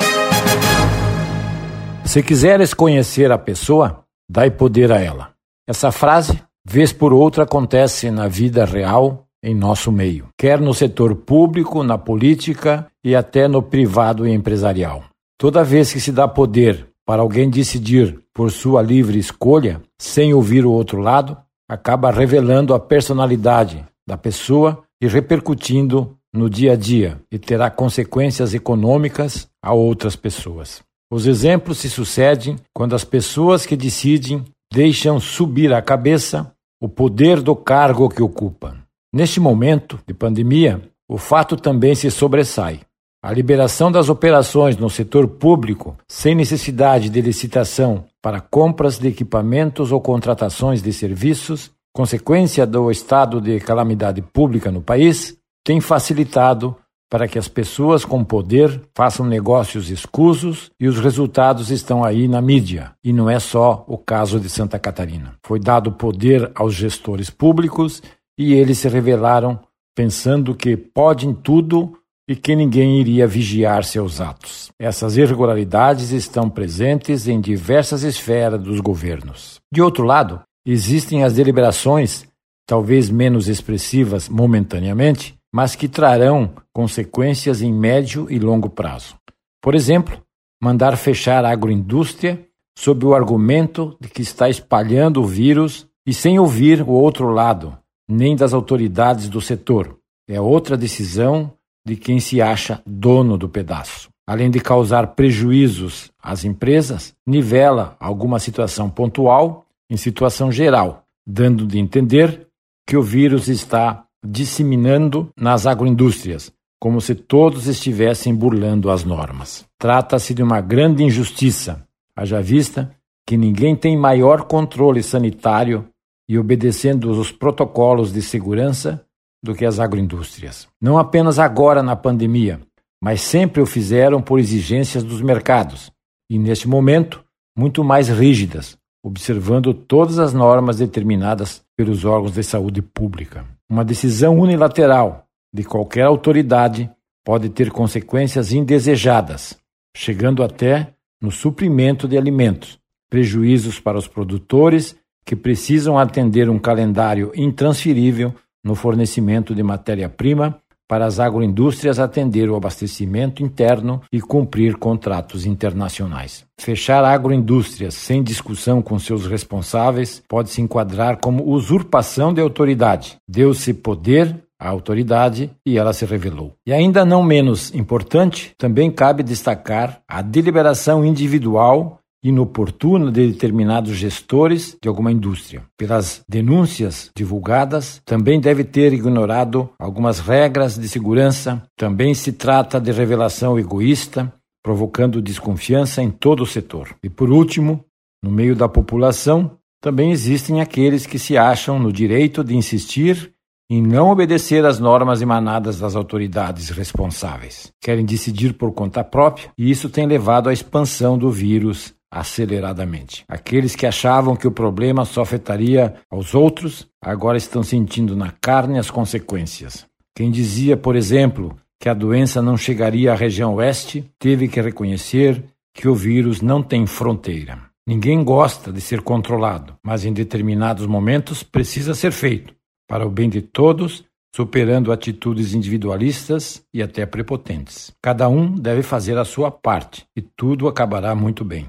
Se 2.06 2.22
quiseres 2.22 2.72
conhecer 2.72 3.32
a 3.32 3.36
pessoa, 3.36 4.04
dai 4.30 4.48
poder 4.48 4.92
a 4.92 5.00
ela. 5.00 5.32
Essa 5.66 5.90
frase, 5.90 6.40
vez 6.64 6.92
por 6.92 7.12
outra, 7.12 7.42
acontece 7.42 8.12
na 8.12 8.28
vida 8.28 8.64
real 8.64 9.26
em 9.42 9.56
nosso 9.56 9.90
meio, 9.90 10.28
quer 10.38 10.60
no 10.60 10.72
setor 10.72 11.16
público, 11.16 11.82
na 11.82 11.98
política 11.98 12.86
e 13.04 13.16
até 13.16 13.48
no 13.48 13.60
privado 13.60 14.26
e 14.26 14.32
empresarial. 14.32 15.02
Toda 15.36 15.64
vez 15.64 15.92
que 15.92 16.00
se 16.00 16.12
dá 16.12 16.28
poder 16.28 16.88
para 17.04 17.22
alguém 17.22 17.50
decidir 17.50 18.16
por 18.32 18.52
sua 18.52 18.80
livre 18.80 19.18
escolha, 19.18 19.82
sem 19.98 20.32
ouvir 20.32 20.64
o 20.64 20.70
outro 20.70 21.00
lado, 21.00 21.36
acaba 21.68 22.12
revelando 22.12 22.72
a 22.72 22.78
personalidade 22.78 23.84
da 24.06 24.16
pessoa 24.16 24.84
e 25.02 25.08
repercutindo 25.08 26.16
no 26.32 26.48
dia 26.48 26.74
a 26.74 26.76
dia 26.76 27.20
e 27.32 27.38
terá 27.38 27.68
consequências 27.68 28.54
econômicas 28.54 29.48
a 29.60 29.74
outras 29.74 30.14
pessoas. 30.14 30.85
Os 31.10 31.26
exemplos 31.26 31.78
se 31.78 31.88
sucedem 31.88 32.56
quando 32.74 32.94
as 32.94 33.04
pessoas 33.04 33.64
que 33.64 33.76
decidem 33.76 34.44
deixam 34.72 35.20
subir 35.20 35.72
a 35.72 35.80
cabeça 35.80 36.52
o 36.80 36.88
poder 36.88 37.40
do 37.40 37.54
cargo 37.54 38.08
que 38.08 38.22
ocupam. 38.22 38.76
Neste 39.14 39.40
momento 39.40 39.98
de 40.06 40.12
pandemia, 40.12 40.82
o 41.08 41.16
fato 41.16 41.56
também 41.56 41.94
se 41.94 42.10
sobressai. 42.10 42.80
A 43.22 43.32
liberação 43.32 43.90
das 43.90 44.08
operações 44.08 44.76
no 44.76 44.90
setor 44.90 45.26
público, 45.26 45.96
sem 46.08 46.34
necessidade 46.34 47.08
de 47.08 47.20
licitação 47.20 48.04
para 48.20 48.40
compras 48.40 48.98
de 48.98 49.08
equipamentos 49.08 49.90
ou 49.90 50.00
contratações 50.00 50.82
de 50.82 50.92
serviços, 50.92 51.70
consequência 51.94 52.66
do 52.66 52.90
estado 52.90 53.40
de 53.40 53.58
calamidade 53.58 54.20
pública 54.20 54.70
no 54.70 54.82
país, 54.82 55.36
tem 55.64 55.80
facilitado 55.80 56.76
para 57.10 57.28
que 57.28 57.38
as 57.38 57.48
pessoas 57.48 58.04
com 58.04 58.24
poder 58.24 58.82
façam 58.94 59.24
negócios 59.24 59.90
escusos 59.90 60.70
e 60.78 60.88
os 60.88 60.98
resultados 60.98 61.70
estão 61.70 62.04
aí 62.04 62.26
na 62.26 62.40
mídia. 62.40 62.92
E 63.02 63.12
não 63.12 63.30
é 63.30 63.38
só 63.38 63.84
o 63.86 63.96
caso 63.96 64.40
de 64.40 64.48
Santa 64.48 64.78
Catarina. 64.78 65.34
Foi 65.44 65.60
dado 65.60 65.92
poder 65.92 66.50
aos 66.54 66.74
gestores 66.74 67.30
públicos 67.30 68.02
e 68.38 68.54
eles 68.54 68.78
se 68.78 68.88
revelaram 68.88 69.58
pensando 69.94 70.54
que 70.54 70.76
podem 70.76 71.32
tudo 71.32 71.96
e 72.28 72.34
que 72.34 72.56
ninguém 72.56 73.00
iria 73.00 73.26
vigiar 73.26 73.84
seus 73.84 74.20
atos. 74.20 74.70
Essas 74.78 75.16
irregularidades 75.16 76.10
estão 76.10 76.50
presentes 76.50 77.28
em 77.28 77.40
diversas 77.40 78.02
esferas 78.02 78.60
dos 78.60 78.80
governos. 78.80 79.60
De 79.72 79.80
outro 79.80 80.04
lado, 80.04 80.40
existem 80.66 81.22
as 81.22 81.34
deliberações, 81.34 82.26
talvez 82.66 83.08
menos 83.08 83.48
expressivas 83.48 84.28
momentaneamente, 84.28 85.35
mas 85.56 85.74
que 85.74 85.88
trarão 85.88 86.50
consequências 86.70 87.62
em 87.62 87.72
médio 87.72 88.26
e 88.28 88.38
longo 88.38 88.68
prazo. 88.68 89.16
Por 89.62 89.74
exemplo, 89.74 90.22
mandar 90.62 90.94
fechar 90.98 91.46
a 91.46 91.50
agroindústria 91.50 92.46
sob 92.78 93.06
o 93.06 93.14
argumento 93.14 93.96
de 93.98 94.06
que 94.06 94.20
está 94.20 94.50
espalhando 94.50 95.22
o 95.22 95.26
vírus 95.26 95.88
e 96.06 96.12
sem 96.12 96.38
ouvir 96.38 96.82
o 96.82 96.90
outro 96.90 97.30
lado, 97.30 97.74
nem 98.06 98.36
das 98.36 98.52
autoridades 98.52 99.30
do 99.30 99.40
setor. 99.40 99.96
É 100.28 100.38
outra 100.38 100.76
decisão 100.76 101.50
de 101.86 101.96
quem 101.96 102.20
se 102.20 102.42
acha 102.42 102.82
dono 102.84 103.38
do 103.38 103.48
pedaço. 103.48 104.10
Além 104.28 104.50
de 104.50 104.60
causar 104.60 105.14
prejuízos 105.14 106.12
às 106.22 106.44
empresas, 106.44 107.14
nivela 107.26 107.96
alguma 107.98 108.38
situação 108.38 108.90
pontual 108.90 109.64
em 109.88 109.96
situação 109.96 110.52
geral, 110.52 111.04
dando 111.26 111.66
de 111.66 111.78
entender 111.78 112.46
que 112.86 112.94
o 112.94 113.02
vírus 113.02 113.48
está 113.48 114.05
disseminando 114.24 115.28
nas 115.36 115.66
agroindústrias, 115.66 116.52
como 116.80 117.00
se 117.00 117.14
todos 117.14 117.66
estivessem 117.66 118.34
burlando 118.34 118.90
as 118.90 119.04
normas. 119.04 119.64
Trata-se 119.78 120.34
de 120.34 120.42
uma 120.42 120.60
grande 120.60 121.02
injustiça, 121.02 121.86
haja 122.14 122.40
vista 122.40 122.90
que 123.26 123.36
ninguém 123.36 123.74
tem 123.74 123.96
maior 123.96 124.44
controle 124.44 125.02
sanitário 125.02 125.88
e 126.28 126.38
obedecendo 126.38 127.10
os 127.10 127.32
protocolos 127.32 128.12
de 128.12 128.22
segurança 128.22 129.04
do 129.42 129.54
que 129.54 129.64
as 129.64 129.78
agroindústrias. 129.78 130.68
Não 130.80 130.98
apenas 130.98 131.38
agora 131.38 131.82
na 131.82 131.96
pandemia, 131.96 132.60
mas 133.02 133.20
sempre 133.20 133.60
o 133.60 133.66
fizeram 133.66 134.22
por 134.22 134.38
exigências 134.38 135.02
dos 135.02 135.20
mercados 135.20 135.90
e, 136.30 136.38
neste 136.38 136.68
momento, 136.68 137.24
muito 137.56 137.82
mais 137.84 138.08
rígidas, 138.08 138.76
observando 139.04 139.72
todas 139.72 140.18
as 140.18 140.32
normas 140.32 140.78
determinadas 140.78 141.62
pelos 141.76 142.04
órgãos 142.04 142.32
de 142.32 142.42
saúde 142.42 142.82
pública. 142.82 143.44
Uma 143.68 143.84
decisão 143.84 144.38
unilateral 144.38 145.26
de 145.52 145.64
qualquer 145.64 146.02
autoridade 146.02 146.90
pode 147.24 147.48
ter 147.48 147.70
consequências 147.70 148.52
indesejadas, 148.52 149.58
chegando 149.96 150.42
até 150.44 150.94
no 151.20 151.32
suprimento 151.32 152.06
de 152.06 152.16
alimentos, 152.16 152.78
prejuízos 153.10 153.80
para 153.80 153.98
os 153.98 154.06
produtores 154.06 154.96
que 155.24 155.34
precisam 155.34 155.98
atender 155.98 156.48
um 156.48 156.58
calendário 156.58 157.32
intransferível 157.34 158.32
no 158.62 158.76
fornecimento 158.76 159.54
de 159.54 159.62
matéria-prima 159.62 160.60
para 160.88 161.06
as 161.06 161.18
agroindústrias 161.18 161.98
atender 161.98 162.48
o 162.48 162.56
abastecimento 162.56 163.42
interno 163.42 164.02
e 164.12 164.20
cumprir 164.20 164.76
contratos 164.76 165.44
internacionais. 165.46 166.44
Fechar 166.58 167.04
agroindústrias 167.04 167.94
sem 167.94 168.22
discussão 168.22 168.80
com 168.80 168.98
seus 168.98 169.26
responsáveis 169.26 170.22
pode 170.28 170.50
se 170.50 170.60
enquadrar 170.60 171.18
como 171.18 171.48
usurpação 171.48 172.32
de 172.32 172.40
autoridade. 172.40 173.16
Deu-se 173.28 173.74
poder 173.74 174.36
à 174.58 174.68
autoridade 174.68 175.50
e 175.64 175.76
ela 175.76 175.92
se 175.92 176.04
revelou. 176.04 176.54
E 176.66 176.72
ainda 176.72 177.04
não 177.04 177.22
menos 177.22 177.74
importante, 177.74 178.54
também 178.56 178.90
cabe 178.90 179.22
destacar 179.22 180.00
a 180.08 180.22
deliberação 180.22 181.04
individual 181.04 182.00
inoportuna 182.22 183.10
de 183.10 183.32
determinados 183.32 183.96
gestores 183.96 184.76
de 184.82 184.88
alguma 184.88 185.12
indústria. 185.12 185.62
Pelas 185.76 186.22
denúncias 186.28 187.10
divulgadas, 187.16 188.00
também 188.04 188.40
deve 188.40 188.64
ter 188.64 188.92
ignorado 188.92 189.70
algumas 189.78 190.18
regras 190.18 190.78
de 190.78 190.88
segurança. 190.88 191.62
Também 191.76 192.14
se 192.14 192.32
trata 192.32 192.80
de 192.80 192.90
revelação 192.90 193.58
egoísta, 193.58 194.32
provocando 194.62 195.22
desconfiança 195.22 196.02
em 196.02 196.10
todo 196.10 196.42
o 196.42 196.46
setor. 196.46 196.96
E 197.02 197.08
por 197.08 197.30
último, 197.30 197.84
no 198.22 198.30
meio 198.30 198.56
da 198.56 198.68
população, 198.68 199.52
também 199.80 200.10
existem 200.10 200.60
aqueles 200.60 201.06
que 201.06 201.18
se 201.18 201.36
acham 201.36 201.78
no 201.78 201.92
direito 201.92 202.42
de 202.42 202.56
insistir 202.56 203.32
em 203.68 203.82
não 203.82 204.10
obedecer 204.10 204.64
às 204.64 204.78
normas 204.78 205.20
emanadas 205.20 205.80
das 205.80 205.96
autoridades 205.96 206.70
responsáveis. 206.70 207.72
Querem 207.80 208.04
decidir 208.04 208.54
por 208.54 208.72
conta 208.72 209.02
própria 209.02 209.50
e 209.58 209.70
isso 209.70 209.88
tem 209.88 210.06
levado 210.06 210.48
à 210.48 210.52
expansão 210.52 211.18
do 211.18 211.30
vírus 211.30 211.92
aceleradamente. 212.10 213.24
Aqueles 213.28 213.74
que 213.74 213.86
achavam 213.86 214.36
que 214.36 214.46
o 214.46 214.52
problema 214.52 215.04
só 215.04 215.22
afetaria 215.22 215.94
aos 216.10 216.34
outros, 216.34 216.86
agora 217.02 217.36
estão 217.36 217.62
sentindo 217.62 218.16
na 218.16 218.30
carne 218.30 218.78
as 218.78 218.90
consequências. 218.90 219.86
Quem 220.14 220.30
dizia, 220.30 220.76
por 220.76 220.96
exemplo, 220.96 221.56
que 221.80 221.88
a 221.88 221.94
doença 221.94 222.40
não 222.40 222.56
chegaria 222.56 223.12
à 223.12 223.14
região 223.14 223.54
oeste, 223.54 224.10
teve 224.18 224.48
que 224.48 224.60
reconhecer 224.60 225.44
que 225.74 225.88
o 225.88 225.94
vírus 225.94 226.40
não 226.40 226.62
tem 226.62 226.86
fronteira. 226.86 227.60
Ninguém 227.86 228.24
gosta 228.24 228.72
de 228.72 228.80
ser 228.80 229.02
controlado, 229.02 229.74
mas 229.84 230.04
em 230.04 230.12
determinados 230.12 230.86
momentos 230.86 231.42
precisa 231.42 231.94
ser 231.94 232.10
feito, 232.10 232.54
para 232.88 233.06
o 233.06 233.10
bem 233.10 233.28
de 233.28 233.42
todos, 233.42 234.04
superando 234.34 234.90
atitudes 234.90 235.54
individualistas 235.54 236.62
e 236.74 236.82
até 236.82 237.06
prepotentes. 237.06 237.92
Cada 238.02 238.28
um 238.28 238.54
deve 238.54 238.82
fazer 238.82 239.16
a 239.18 239.24
sua 239.24 239.50
parte 239.50 240.04
e 240.16 240.20
tudo 240.20 240.66
acabará 240.66 241.14
muito 241.14 241.44
bem. 241.44 241.68